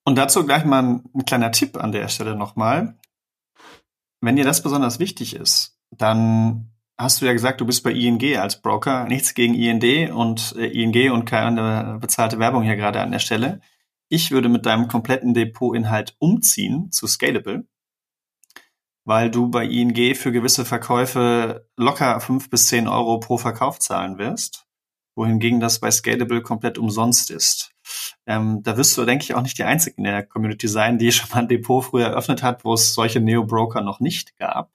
[0.06, 2.96] Und dazu gleich mal ein, ein kleiner Tipp an der Stelle nochmal.
[4.20, 8.22] Wenn dir das besonders wichtig ist, dann hast du ja gesagt, du bist bei ING
[8.38, 9.04] als Broker.
[9.06, 13.60] Nichts gegen IND und äh, ING und keine bezahlte Werbung hier gerade an der Stelle.
[14.08, 17.66] Ich würde mit deinem kompletten Depotinhalt umziehen zu Scalable,
[19.04, 24.18] weil du bei ING für gewisse Verkäufe locker fünf bis zehn Euro pro Verkauf zahlen
[24.18, 24.68] wirst,
[25.16, 27.75] wohingegen das bei Scalable komplett umsonst ist.
[28.26, 31.12] Ähm, da wirst du, denke ich, auch nicht die Einzige in der Community sein, die
[31.12, 34.70] schon mal ein Depot früher eröffnet hat, wo es solche Neo-Broker noch nicht gab.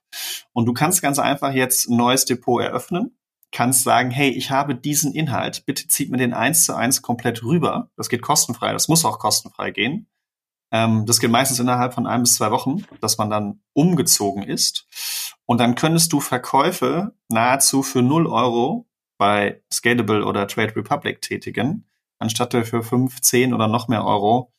[0.53, 3.17] Und du kannst ganz einfach jetzt ein neues Depot eröffnen,
[3.51, 7.43] kannst sagen, hey, ich habe diesen Inhalt, bitte zieht mir den eins zu eins komplett
[7.43, 7.89] rüber.
[7.97, 10.07] Das geht kostenfrei, das muss auch kostenfrei gehen.
[10.71, 14.87] Ähm, das geht meistens innerhalb von ein bis zwei Wochen, dass man dann umgezogen ist.
[15.45, 21.90] Und dann könntest du Verkäufe nahezu für null Euro bei Scalable oder Trade Republic tätigen
[22.21, 24.53] anstatt für 5, 10 oder noch mehr Euro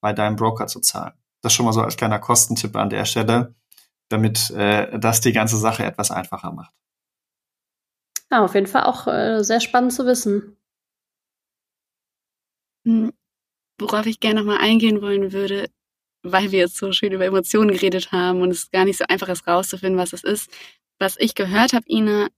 [0.00, 1.14] bei deinem Broker zu zahlen.
[1.42, 3.54] Das schon mal so als kleiner Kostentipp an der Stelle,
[4.08, 6.72] damit äh, das die ganze Sache etwas einfacher macht.
[8.30, 10.56] Ja, auf jeden Fall auch äh, sehr spannend zu wissen.
[12.84, 13.12] Hm,
[13.80, 15.68] worauf ich gerne nochmal eingehen wollen würde,
[16.22, 19.28] weil wir jetzt so schön über Emotionen geredet haben und es gar nicht so einfach
[19.28, 20.50] ist rauszufinden, was es ist.
[20.98, 22.28] Was ich gehört habe, Ina,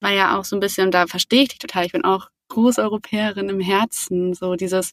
[0.00, 1.86] war ja auch so ein bisschen, da verstehe ich dich total.
[1.86, 4.92] Ich bin auch Großeuropäerin im Herzen, so dieses,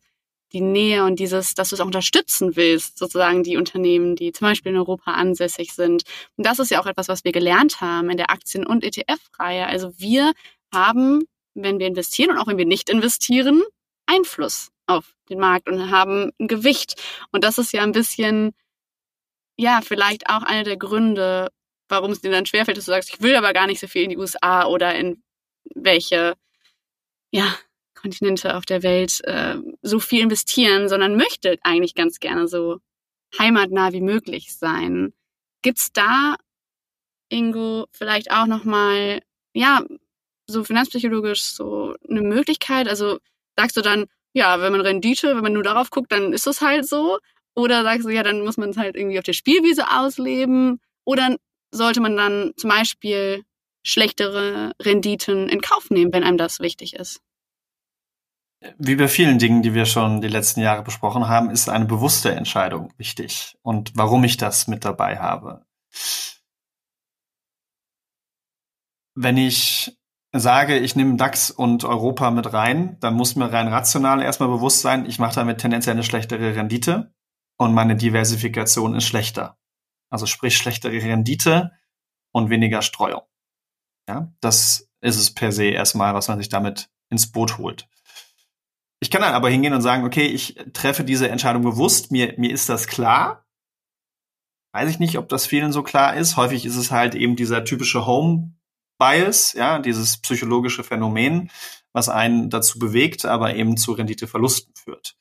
[0.53, 4.47] die Nähe und dieses, dass du es auch unterstützen willst, sozusagen die Unternehmen, die zum
[4.47, 6.03] Beispiel in Europa ansässig sind.
[6.37, 9.65] Und das ist ja auch etwas, was wir gelernt haben in der Aktien- und ETF-Reihe.
[9.65, 10.33] Also wir
[10.73, 11.23] haben,
[11.55, 13.63] wenn wir investieren und auch wenn wir nicht investieren,
[14.05, 17.01] Einfluss auf den Markt und haben ein Gewicht.
[17.31, 18.53] Und das ist ja ein bisschen,
[19.57, 21.49] ja, vielleicht auch einer der Gründe,
[21.89, 24.03] warum es dir dann schwerfällt, dass du sagst, ich will aber gar nicht so viel
[24.03, 25.23] in die USA oder in
[25.75, 26.35] welche
[27.33, 27.57] ja,
[27.95, 32.79] Kontinente auf der Welt äh, so viel investieren, sondern möchte eigentlich ganz gerne so
[33.39, 35.13] heimatnah wie möglich sein.
[35.63, 36.35] Gibt's da,
[37.29, 39.21] Ingo, vielleicht auch nochmal,
[39.53, 39.83] ja,
[40.47, 42.87] so finanzpsychologisch so eine Möglichkeit?
[42.87, 43.19] Also
[43.57, 46.61] sagst du dann, ja, wenn man Rendite, wenn man nur darauf guckt, dann ist es
[46.61, 47.17] halt so?
[47.55, 50.79] Oder sagst du, ja, dann muss man es halt irgendwie auf der Spielwiese ausleben?
[51.05, 51.37] Oder
[51.71, 53.43] sollte man dann zum Beispiel
[53.83, 57.21] schlechtere Renditen in Kauf nehmen, wenn einem das wichtig ist?
[58.77, 62.31] Wie bei vielen Dingen, die wir schon die letzten Jahre besprochen haben, ist eine bewusste
[62.33, 65.65] Entscheidung wichtig und warum ich das mit dabei habe.
[69.15, 69.97] Wenn ich
[70.31, 74.81] sage, ich nehme DAX und Europa mit rein, dann muss mir rein rational erstmal bewusst
[74.81, 77.13] sein, ich mache damit tendenziell eine schlechtere Rendite
[77.57, 79.57] und meine Diversifikation ist schlechter.
[80.09, 81.71] Also sprich schlechtere Rendite
[82.31, 83.23] und weniger Streuung.
[84.07, 87.87] Ja, das ist es per se erstmal, was man sich damit ins Boot holt.
[88.99, 92.51] Ich kann dann aber hingehen und sagen, okay, ich treffe diese Entscheidung bewusst, mir, mir
[92.51, 93.45] ist das klar.
[94.73, 96.37] Weiß ich nicht, ob das vielen so klar ist.
[96.37, 98.53] Häufig ist es halt eben dieser typische Home
[98.97, 101.51] Bias, ja, dieses psychologische Phänomen,
[101.91, 105.17] was einen dazu bewegt, aber eben zu Renditeverlusten führt.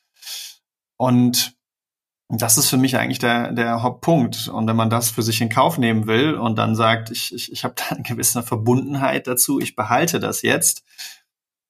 [0.97, 1.57] Und
[2.41, 4.49] das ist für mich eigentlich der, der Hauptpunkt.
[4.49, 7.53] Und wenn man das für sich in Kauf nehmen will und dann sagt, ich, ich,
[7.53, 10.83] ich habe da eine gewisse Verbundenheit dazu, ich behalte das jetzt,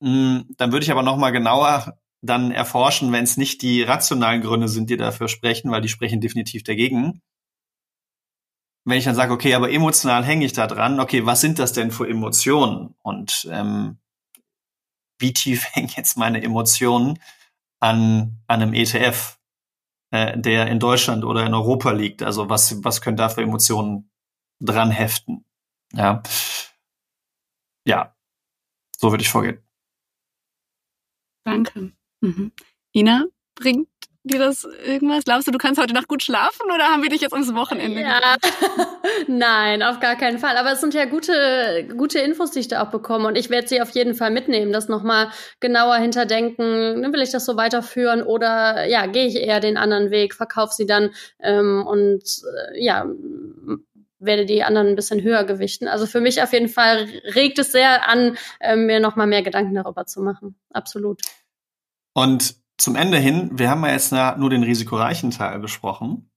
[0.01, 4.43] mm, dann würde ich aber noch mal genauer dann erforschen, wenn es nicht die rationalen
[4.43, 7.21] Gründe sind, die dafür sprechen, weil die sprechen definitiv dagegen.
[8.85, 11.73] wenn ich dann sage, okay, aber emotional hänge ich da dran, okay, was sind das
[11.73, 12.95] denn für Emotionen?
[13.03, 13.99] Und ähm,
[15.19, 17.19] wie tief hängen jetzt meine Emotionen
[17.81, 19.39] an, an einem ETF,
[20.13, 22.23] äh, der in Deutschland oder in Europa liegt?
[22.23, 24.11] Also was, was können da für Emotionen
[24.61, 25.45] dran heften?
[25.93, 26.23] Ja.
[27.87, 28.15] Ja.
[28.97, 29.59] So würde ich vorgehen.
[31.45, 31.93] Danke.
[32.21, 32.53] Mhm.
[32.95, 33.25] Ina,
[33.57, 33.89] bringt
[34.25, 35.25] dir das irgendwas?
[35.25, 38.01] Glaubst du, du kannst heute Nacht gut schlafen oder haben wir dich jetzt ums Wochenende?
[38.01, 38.21] Ja,
[39.27, 40.57] nein, auf gar keinen Fall.
[40.57, 43.29] Aber es sind ja gute, gute Infos, die ich da auch bekomme.
[43.29, 47.01] Und ich werde sie auf jeden Fall mitnehmen, das nochmal genauer hinterdenken.
[47.01, 50.75] Ne, will ich das so weiterführen oder ja, gehe ich eher den anderen Weg, verkaufe
[50.75, 51.11] sie dann
[51.41, 52.23] ähm, und
[52.73, 53.07] äh, ja,
[54.19, 55.89] werde die anderen ein bisschen höher gewichten.
[55.89, 59.75] Also für mich auf jeden Fall regt es sehr an, äh, mir nochmal mehr Gedanken
[59.75, 60.55] darüber zu machen.
[60.71, 61.21] Absolut.
[62.15, 66.31] Und zum Ende hin, wir haben ja jetzt nur den risikoreichen Teil besprochen.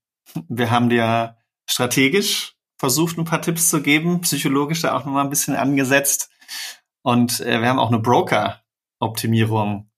[0.48, 1.38] Wir haben dir
[1.68, 6.30] strategisch versucht, ein paar Tipps zu geben, psychologisch da auch nochmal ein bisschen angesetzt.
[7.02, 9.90] Und äh, wir haben auch eine Broker-Optimierung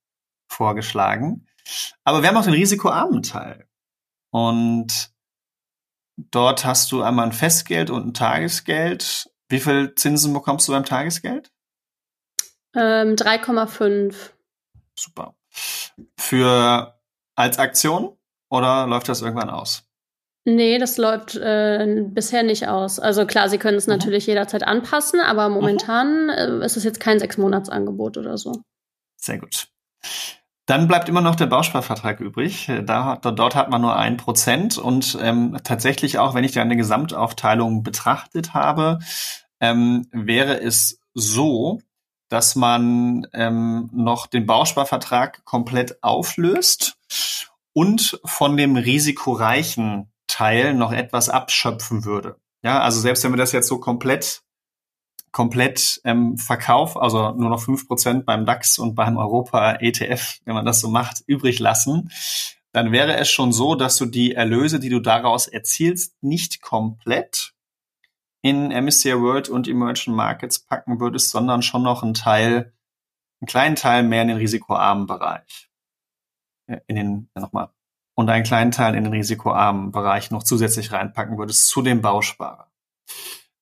[0.49, 1.47] vorgeschlagen.
[2.05, 3.67] Aber wir haben auch den risikoarmen Teil.
[4.31, 5.11] Und
[6.15, 9.29] dort hast du einmal ein Festgeld und ein Tagesgeld.
[9.49, 11.51] Wie viel Zinsen bekommst du beim Tagesgeld?
[12.73, 14.31] Ähm, 3,5.
[14.97, 15.36] Super
[16.17, 16.99] für
[17.35, 18.17] als Aktion
[18.49, 19.83] oder läuft das irgendwann aus?
[20.45, 22.99] Nee, das läuft äh, bisher nicht aus.
[22.99, 23.93] Also klar, Sie können es mhm.
[23.93, 26.61] natürlich jederzeit anpassen, aber momentan mhm.
[26.61, 28.53] äh, ist es jetzt kein Sechsmonatsangebot oder so.
[29.17, 29.67] Sehr gut.
[30.65, 32.69] Dann bleibt immer noch der Bausparvertrag übrig.
[32.85, 37.83] Da, dort hat man nur ein Prozent und ähm, tatsächlich auch, wenn ich eine Gesamtaufteilung
[37.83, 38.99] betrachtet habe,
[39.59, 41.79] ähm, wäre es so,
[42.29, 46.97] dass man ähm, noch den Bausparvertrag komplett auflöst
[47.73, 52.35] und von dem risikoreichen Teil noch etwas abschöpfen würde.
[52.63, 54.41] Ja, also selbst wenn wir das jetzt so komplett
[55.31, 60.55] komplett ähm, Verkauf, also nur noch fünf Prozent beim DAX und beim Europa ETF, wenn
[60.55, 62.09] man das so macht, übrig lassen,
[62.71, 67.53] dann wäre es schon so, dass du die Erlöse, die du daraus erzielst, nicht komplett
[68.41, 72.73] in MSCI World und Emerging Markets packen würdest, sondern schon noch einen Teil,
[73.41, 75.69] einen kleinen Teil mehr in den risikoarmen Bereich.
[76.87, 77.69] In den, nochmal.
[78.15, 82.71] Und einen kleinen Teil in den risikoarmen Bereich noch zusätzlich reinpacken würdest zu dem Bausparer.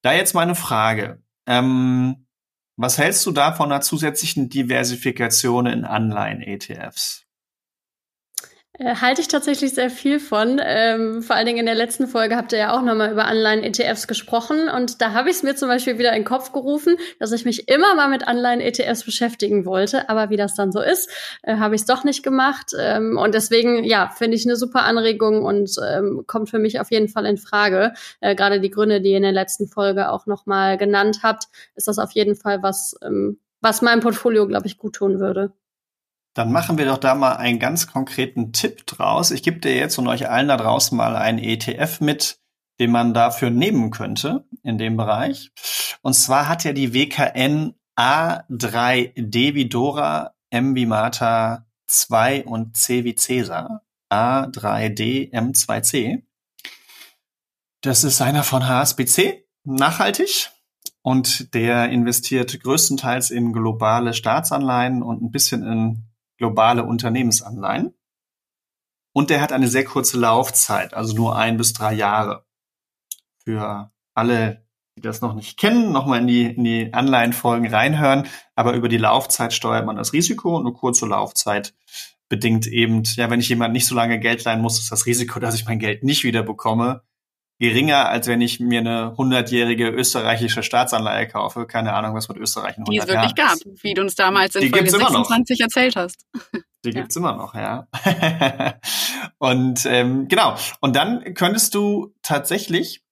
[0.01, 1.21] Da jetzt meine Frage.
[1.45, 2.27] Ähm,
[2.77, 7.24] was hältst du da von einer zusätzlichen Diversifikation in Anleihen-ETFs?
[8.77, 10.59] Äh, halte ich tatsächlich sehr viel von.
[10.61, 14.07] Ähm, vor allen Dingen in der letzten Folge habt ihr ja auch nochmal über Anleihen-ETFs
[14.07, 14.67] gesprochen.
[14.67, 17.45] Und da habe ich es mir zum Beispiel wieder in den Kopf gerufen, dass ich
[17.45, 20.09] mich immer mal mit Anleihen-ETFs beschäftigen wollte.
[20.09, 21.09] Aber wie das dann so ist,
[21.43, 22.71] äh, habe ich es doch nicht gemacht.
[22.77, 26.91] Ähm, und deswegen, ja, finde ich eine super Anregung und ähm, kommt für mich auf
[26.91, 27.93] jeden Fall in Frage.
[28.19, 31.45] Äh, Gerade die Gründe, die ihr in der letzten Folge auch nochmal genannt habt,
[31.75, 35.53] ist das auf jeden Fall was, ähm, was meinem Portfolio, glaube ich, gut tun würde.
[36.35, 39.31] Dann machen wir doch da mal einen ganz konkreten Tipp draus.
[39.31, 42.39] Ich gebe dir jetzt und euch allen da draußen mal einen ETF mit,
[42.77, 45.51] den man dafür nehmen könnte in dem Bereich.
[46.01, 53.05] Und zwar hat ja die WKN A3D wie Dora, M wie Martha, 2 und C
[53.05, 53.83] wie Cäsar.
[54.11, 56.23] A3D M2C.
[57.79, 60.51] Das ist einer von HSBC, nachhaltig.
[61.01, 66.03] Und der investiert größtenteils in globale Staatsanleihen und ein bisschen in
[66.37, 67.93] globale Unternehmensanleihen.
[69.13, 72.45] Und der hat eine sehr kurze Laufzeit, also nur ein bis drei Jahre.
[73.43, 74.67] Für alle,
[74.97, 78.27] die das noch nicht kennen, nochmal in die, in die Anleihenfolgen reinhören.
[78.55, 81.73] Aber über die Laufzeit steuert man das Risiko und eine kurze Laufzeit
[82.27, 85.39] bedingt eben, ja, wenn ich jemand nicht so lange Geld leihen muss, ist das Risiko,
[85.39, 87.03] dass ich mein Geld nicht wieder bekomme,
[87.59, 91.65] geringer, als wenn ich mir eine hundertjährige österreichische Staatsanleihe kaufe.
[91.65, 94.15] Keine Ahnung, was mit Österreich in 100 Die es wirklich Jahren gab, wie du uns
[94.15, 96.25] damals in Die Folge 26 erzählt hast.
[96.85, 97.01] Die ja.
[97.01, 97.87] gibt's immer noch, ja.
[99.39, 100.55] und ähm, genau.
[100.81, 103.03] Und dann könntest du tatsächlich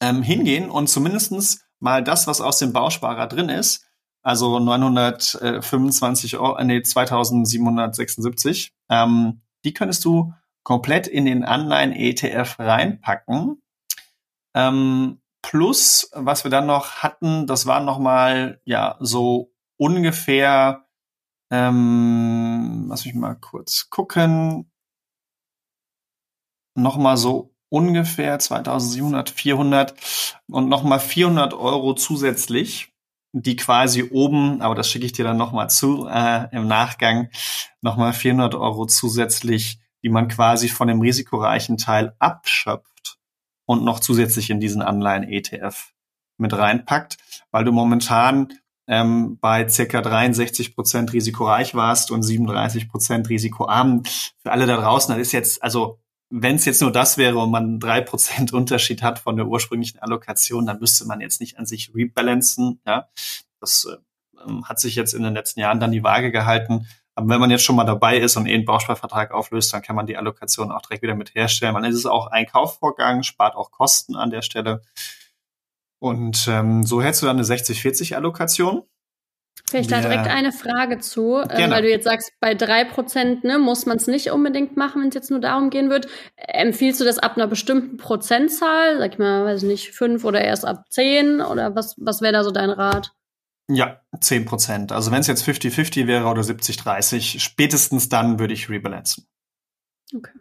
[0.00, 3.86] ähm, hingehen und zumindestens mal das, was aus dem Bausparer drin ist,
[4.22, 10.32] also 925 Euro, nee, 2776, ähm, die könntest du
[10.66, 13.62] komplett in den Anleihen-ETF reinpacken.
[14.52, 20.88] Ähm, plus, was wir dann noch hatten, das waren noch mal ja so ungefähr,
[21.52, 24.68] ähm, lass mich mal kurz gucken,
[26.74, 29.94] noch mal so ungefähr 2700, 400
[30.48, 32.92] und noch mal 400 Euro zusätzlich,
[33.30, 37.30] die quasi oben, aber das schicke ich dir dann noch mal zu äh, im Nachgang,
[37.82, 43.18] noch mal 400 Euro zusätzlich die man quasi von dem risikoreichen Teil abschöpft
[43.66, 45.92] und noch zusätzlich in diesen Anleihen-ETF
[46.38, 47.18] mit reinpackt,
[47.50, 48.52] weil du momentan
[48.88, 54.04] ähm, bei circa 63 Prozent risikoreich warst und 37 Prozent risikoarm.
[54.42, 55.98] Für alle da draußen, das ist jetzt, also
[56.30, 59.98] wenn es jetzt nur das wäre und man drei Prozent Unterschied hat von der ursprünglichen
[60.00, 62.80] Allokation, dann müsste man jetzt nicht an sich rebalancen.
[62.86, 63.08] Ja,
[63.60, 66.86] das äh, hat sich jetzt in den letzten Jahren dann die Waage gehalten.
[67.16, 69.96] Aber wenn man jetzt schon mal dabei ist und eh einen Bausparvertrag auflöst, dann kann
[69.96, 71.72] man die Allokation auch direkt wieder mit herstellen.
[71.72, 74.82] Man ist es auch ein Kaufvorgang, spart auch Kosten an der Stelle.
[75.98, 78.82] Und ähm, so hättest du dann eine 60-40-Allokation.
[79.68, 83.58] Vielleicht da direkt eine Frage zu, äh, weil du jetzt sagst, bei drei Prozent ne,
[83.58, 86.06] muss man es nicht unbedingt machen, wenn es jetzt nur darum gehen wird.
[86.36, 90.66] Empfiehlst du das ab einer bestimmten Prozentzahl, sag ich mal, weiß nicht, fünf oder erst
[90.66, 93.12] ab zehn oder was, was wäre da so dein Rat?
[93.68, 94.92] Ja, zehn Prozent.
[94.92, 99.26] Also wenn es jetzt 50-50 wäre oder 70-30, spätestens dann würde ich rebalancen.
[100.14, 100.32] Okay.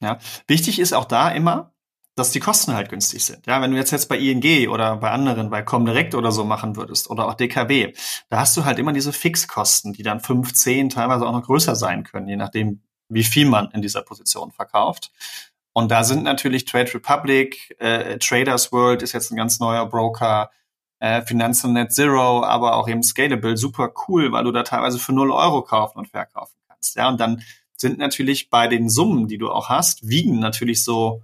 [0.00, 1.74] Ja, wichtig ist auch da immer,
[2.16, 3.46] dass die Kosten halt günstig sind.
[3.46, 6.76] Ja, wenn du jetzt jetzt bei ING oder bei anderen, bei Comdirect oder so machen
[6.76, 7.96] würdest oder auch DKB,
[8.28, 12.04] da hast du halt immer diese Fixkosten, die dann 15, teilweise auch noch größer sein
[12.04, 15.10] können, je nachdem, wie viel man in dieser Position verkauft.
[15.72, 20.50] Und da sind natürlich Trade Republic, äh, Traders World ist jetzt ein ganz neuer Broker,
[21.04, 25.12] äh, Finanzen Net Zero, aber auch eben Scalable, super cool, weil du da teilweise für
[25.12, 26.96] 0 Euro kaufen und verkaufen kannst.
[26.96, 27.42] Ja, und dann
[27.76, 31.22] sind natürlich bei den Summen, die du auch hast, wiegen natürlich so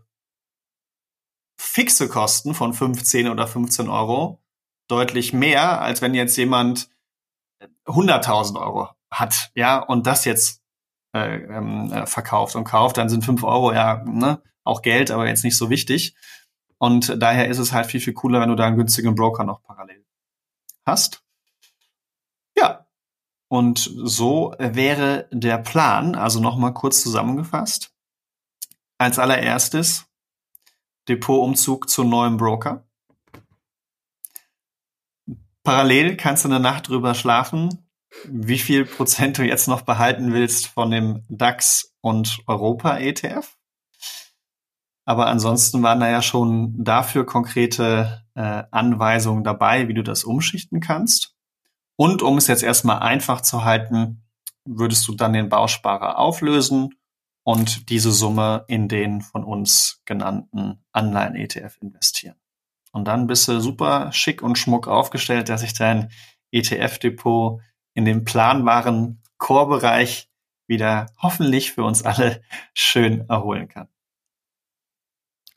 [1.59, 4.43] fixe Kosten von 15 oder 15 Euro
[4.87, 6.91] deutlich mehr, als wenn jetzt jemand
[7.87, 10.63] 100.000 Euro hat, ja, und das jetzt
[11.15, 15.27] äh, ähm, äh, verkauft und kauft, dann sind 5 Euro ja ne, auch Geld, aber
[15.27, 16.15] jetzt nicht so wichtig.
[16.81, 19.63] Und daher ist es halt viel, viel cooler, wenn du da einen günstigen Broker noch
[19.63, 20.03] parallel
[20.87, 21.23] hast.
[22.57, 22.87] Ja.
[23.49, 27.95] Und so wäre der Plan, also nochmal kurz zusammengefasst.
[28.97, 30.07] Als allererstes
[31.09, 32.89] Depotumzug zu neuem Broker.
[35.63, 37.91] Parallel kannst du eine Nacht drüber schlafen,
[38.25, 43.60] wie viel Prozent du jetzt noch behalten willst von dem DAX und Europa ETF.
[45.11, 50.79] Aber ansonsten waren da ja schon dafür konkrete äh, Anweisungen dabei, wie du das umschichten
[50.79, 51.35] kannst.
[51.97, 54.23] Und um es jetzt erstmal einfach zu halten,
[54.65, 56.95] würdest du dann den Bausparer auflösen
[57.43, 62.37] und diese Summe in den von uns genannten Anleihen-ETF investieren.
[62.93, 66.13] Und dann bist du super schick und schmuck aufgestellt, dass ich dein
[66.53, 67.61] ETF-Depot
[67.95, 70.31] in dem planbaren Core-Bereich
[70.69, 72.45] wieder hoffentlich für uns alle
[72.75, 73.89] schön erholen kann.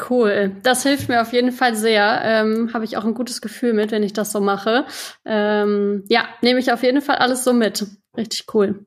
[0.09, 2.21] Cool, das hilft mir auf jeden Fall sehr.
[2.23, 4.85] Ähm, Habe ich auch ein gutes Gefühl mit, wenn ich das so mache.
[5.25, 7.85] Ähm, ja, nehme ich auf jeden Fall alles so mit.
[8.17, 8.85] Richtig cool.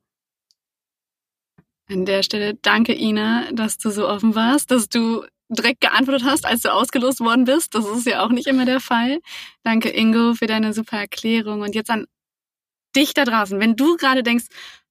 [1.89, 6.45] An der Stelle danke, Ina, dass du so offen warst, dass du direkt geantwortet hast,
[6.45, 7.75] als du ausgelost worden bist.
[7.75, 9.21] Das ist ja auch nicht immer der Fall.
[9.63, 11.61] Danke, Ingo, für deine super Erklärung.
[11.61, 12.07] Und jetzt an
[12.97, 13.61] dich da draußen.
[13.61, 14.47] Wenn du gerade denkst,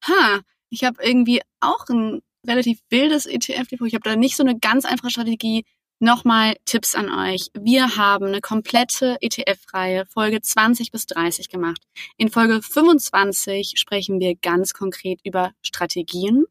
[0.07, 4.57] ha, ich habe irgendwie auch ein relativ wildes ETF-Depot, ich habe da nicht so eine
[4.57, 5.65] ganz einfache Strategie,
[5.99, 7.47] Nochmal Tipps an euch.
[7.53, 11.81] Wir haben eine komplette ETF-Reihe Folge 20 bis 30 gemacht.
[12.17, 16.45] In Folge 25 sprechen wir ganz konkret über Strategien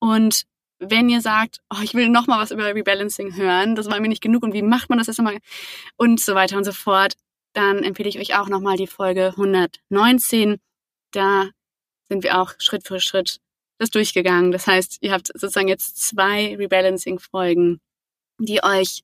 [0.00, 0.46] und
[0.78, 4.08] wenn ihr sagt, oh, ich will noch mal was über Rebalancing hören, das war mir
[4.08, 5.38] nicht genug und wie macht man das jetzt nochmal
[5.96, 7.14] und so weiter und so fort,
[7.54, 10.58] dann empfehle ich euch auch noch mal die Folge 119.
[11.12, 11.48] Da
[12.08, 13.38] sind wir auch Schritt für Schritt
[13.78, 14.52] das durchgegangen.
[14.52, 17.80] Das heißt, ihr habt sozusagen jetzt zwei Rebalancing-Folgen,
[18.38, 19.02] die euch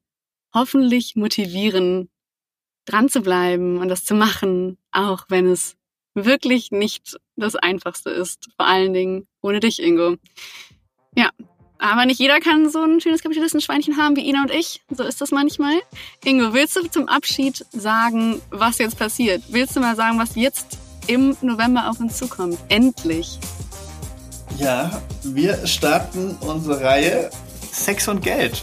[0.55, 2.11] hoffentlich motivieren,
[2.85, 5.76] dran zu bleiben und das zu machen, auch wenn es
[6.14, 8.49] wirklich nicht das Einfachste ist.
[8.57, 10.16] Vor allen Dingen ohne dich, Ingo.
[11.16, 11.30] Ja,
[11.78, 14.83] aber nicht jeder kann so ein schönes Kapitalistenschweinchen haben wie Ina und ich.
[14.91, 15.74] So ist das manchmal.
[16.24, 19.43] Ingo, willst du zum Abschied sagen, was jetzt passiert?
[19.49, 22.59] Willst du mal sagen, was jetzt im November auf uns zukommt?
[22.68, 23.39] Endlich.
[24.59, 27.30] Ja, wir starten unsere Reihe
[27.72, 28.62] Sex und Geld.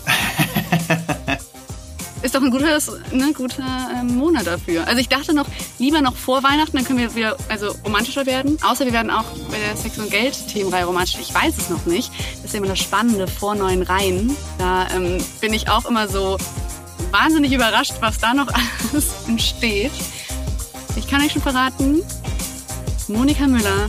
[2.22, 2.78] ist doch ein guter,
[3.12, 4.88] ne, guter ähm, Monat dafür.
[4.88, 5.46] Also ich dachte noch,
[5.78, 8.58] lieber noch vor Weihnachten, dann können wir wieder also romantischer werden.
[8.62, 11.18] Außer wir werden auch bei der Sex- und Geld-Themenreihe romantisch.
[11.22, 12.12] Ich weiß es noch nicht.
[12.36, 14.36] Das ist immer das Spannende vor neuen Reihen.
[14.58, 16.38] Da ähm, bin ich auch immer so
[17.12, 18.48] wahnsinnig überrascht, was da noch
[18.92, 19.92] alles entsteht.
[20.96, 22.02] Ich kann euch schon verraten,
[23.08, 23.88] Monika Müller,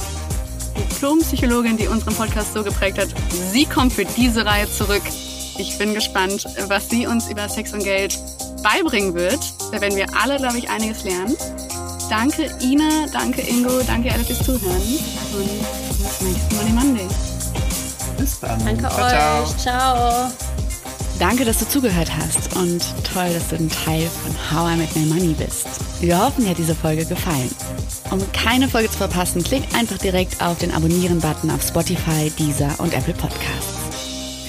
[0.77, 3.09] Diplompsychologin, die unseren Podcast so geprägt hat,
[3.53, 5.03] sie kommt für diese Reihe zurück.
[5.61, 8.19] Ich bin gespannt, was sie uns über Sex und Geld
[8.63, 9.39] beibringen wird.
[9.71, 11.37] Da werden wir alle, glaube ich, einiges lernen.
[12.09, 14.81] Danke Ina, danke Ingo, danke alle fürs Zuhören
[15.35, 17.09] und bis nächsten Monday Monday.
[18.17, 18.65] Bis dann.
[18.65, 19.57] Danke ciao, euch.
[19.59, 19.59] ciao.
[19.59, 20.33] ciao.
[21.19, 24.99] Danke, dass du zugehört hast und toll, dass du ein Teil von How I Make
[24.99, 25.69] My Money bist.
[26.01, 27.51] Wir hoffen, dir hat diese Folge gefallen.
[28.11, 32.95] Um keine Folge zu verpassen, klick einfach direkt auf den Abonnieren-Button auf Spotify, Deezer und
[32.95, 33.80] Apple Podcasts.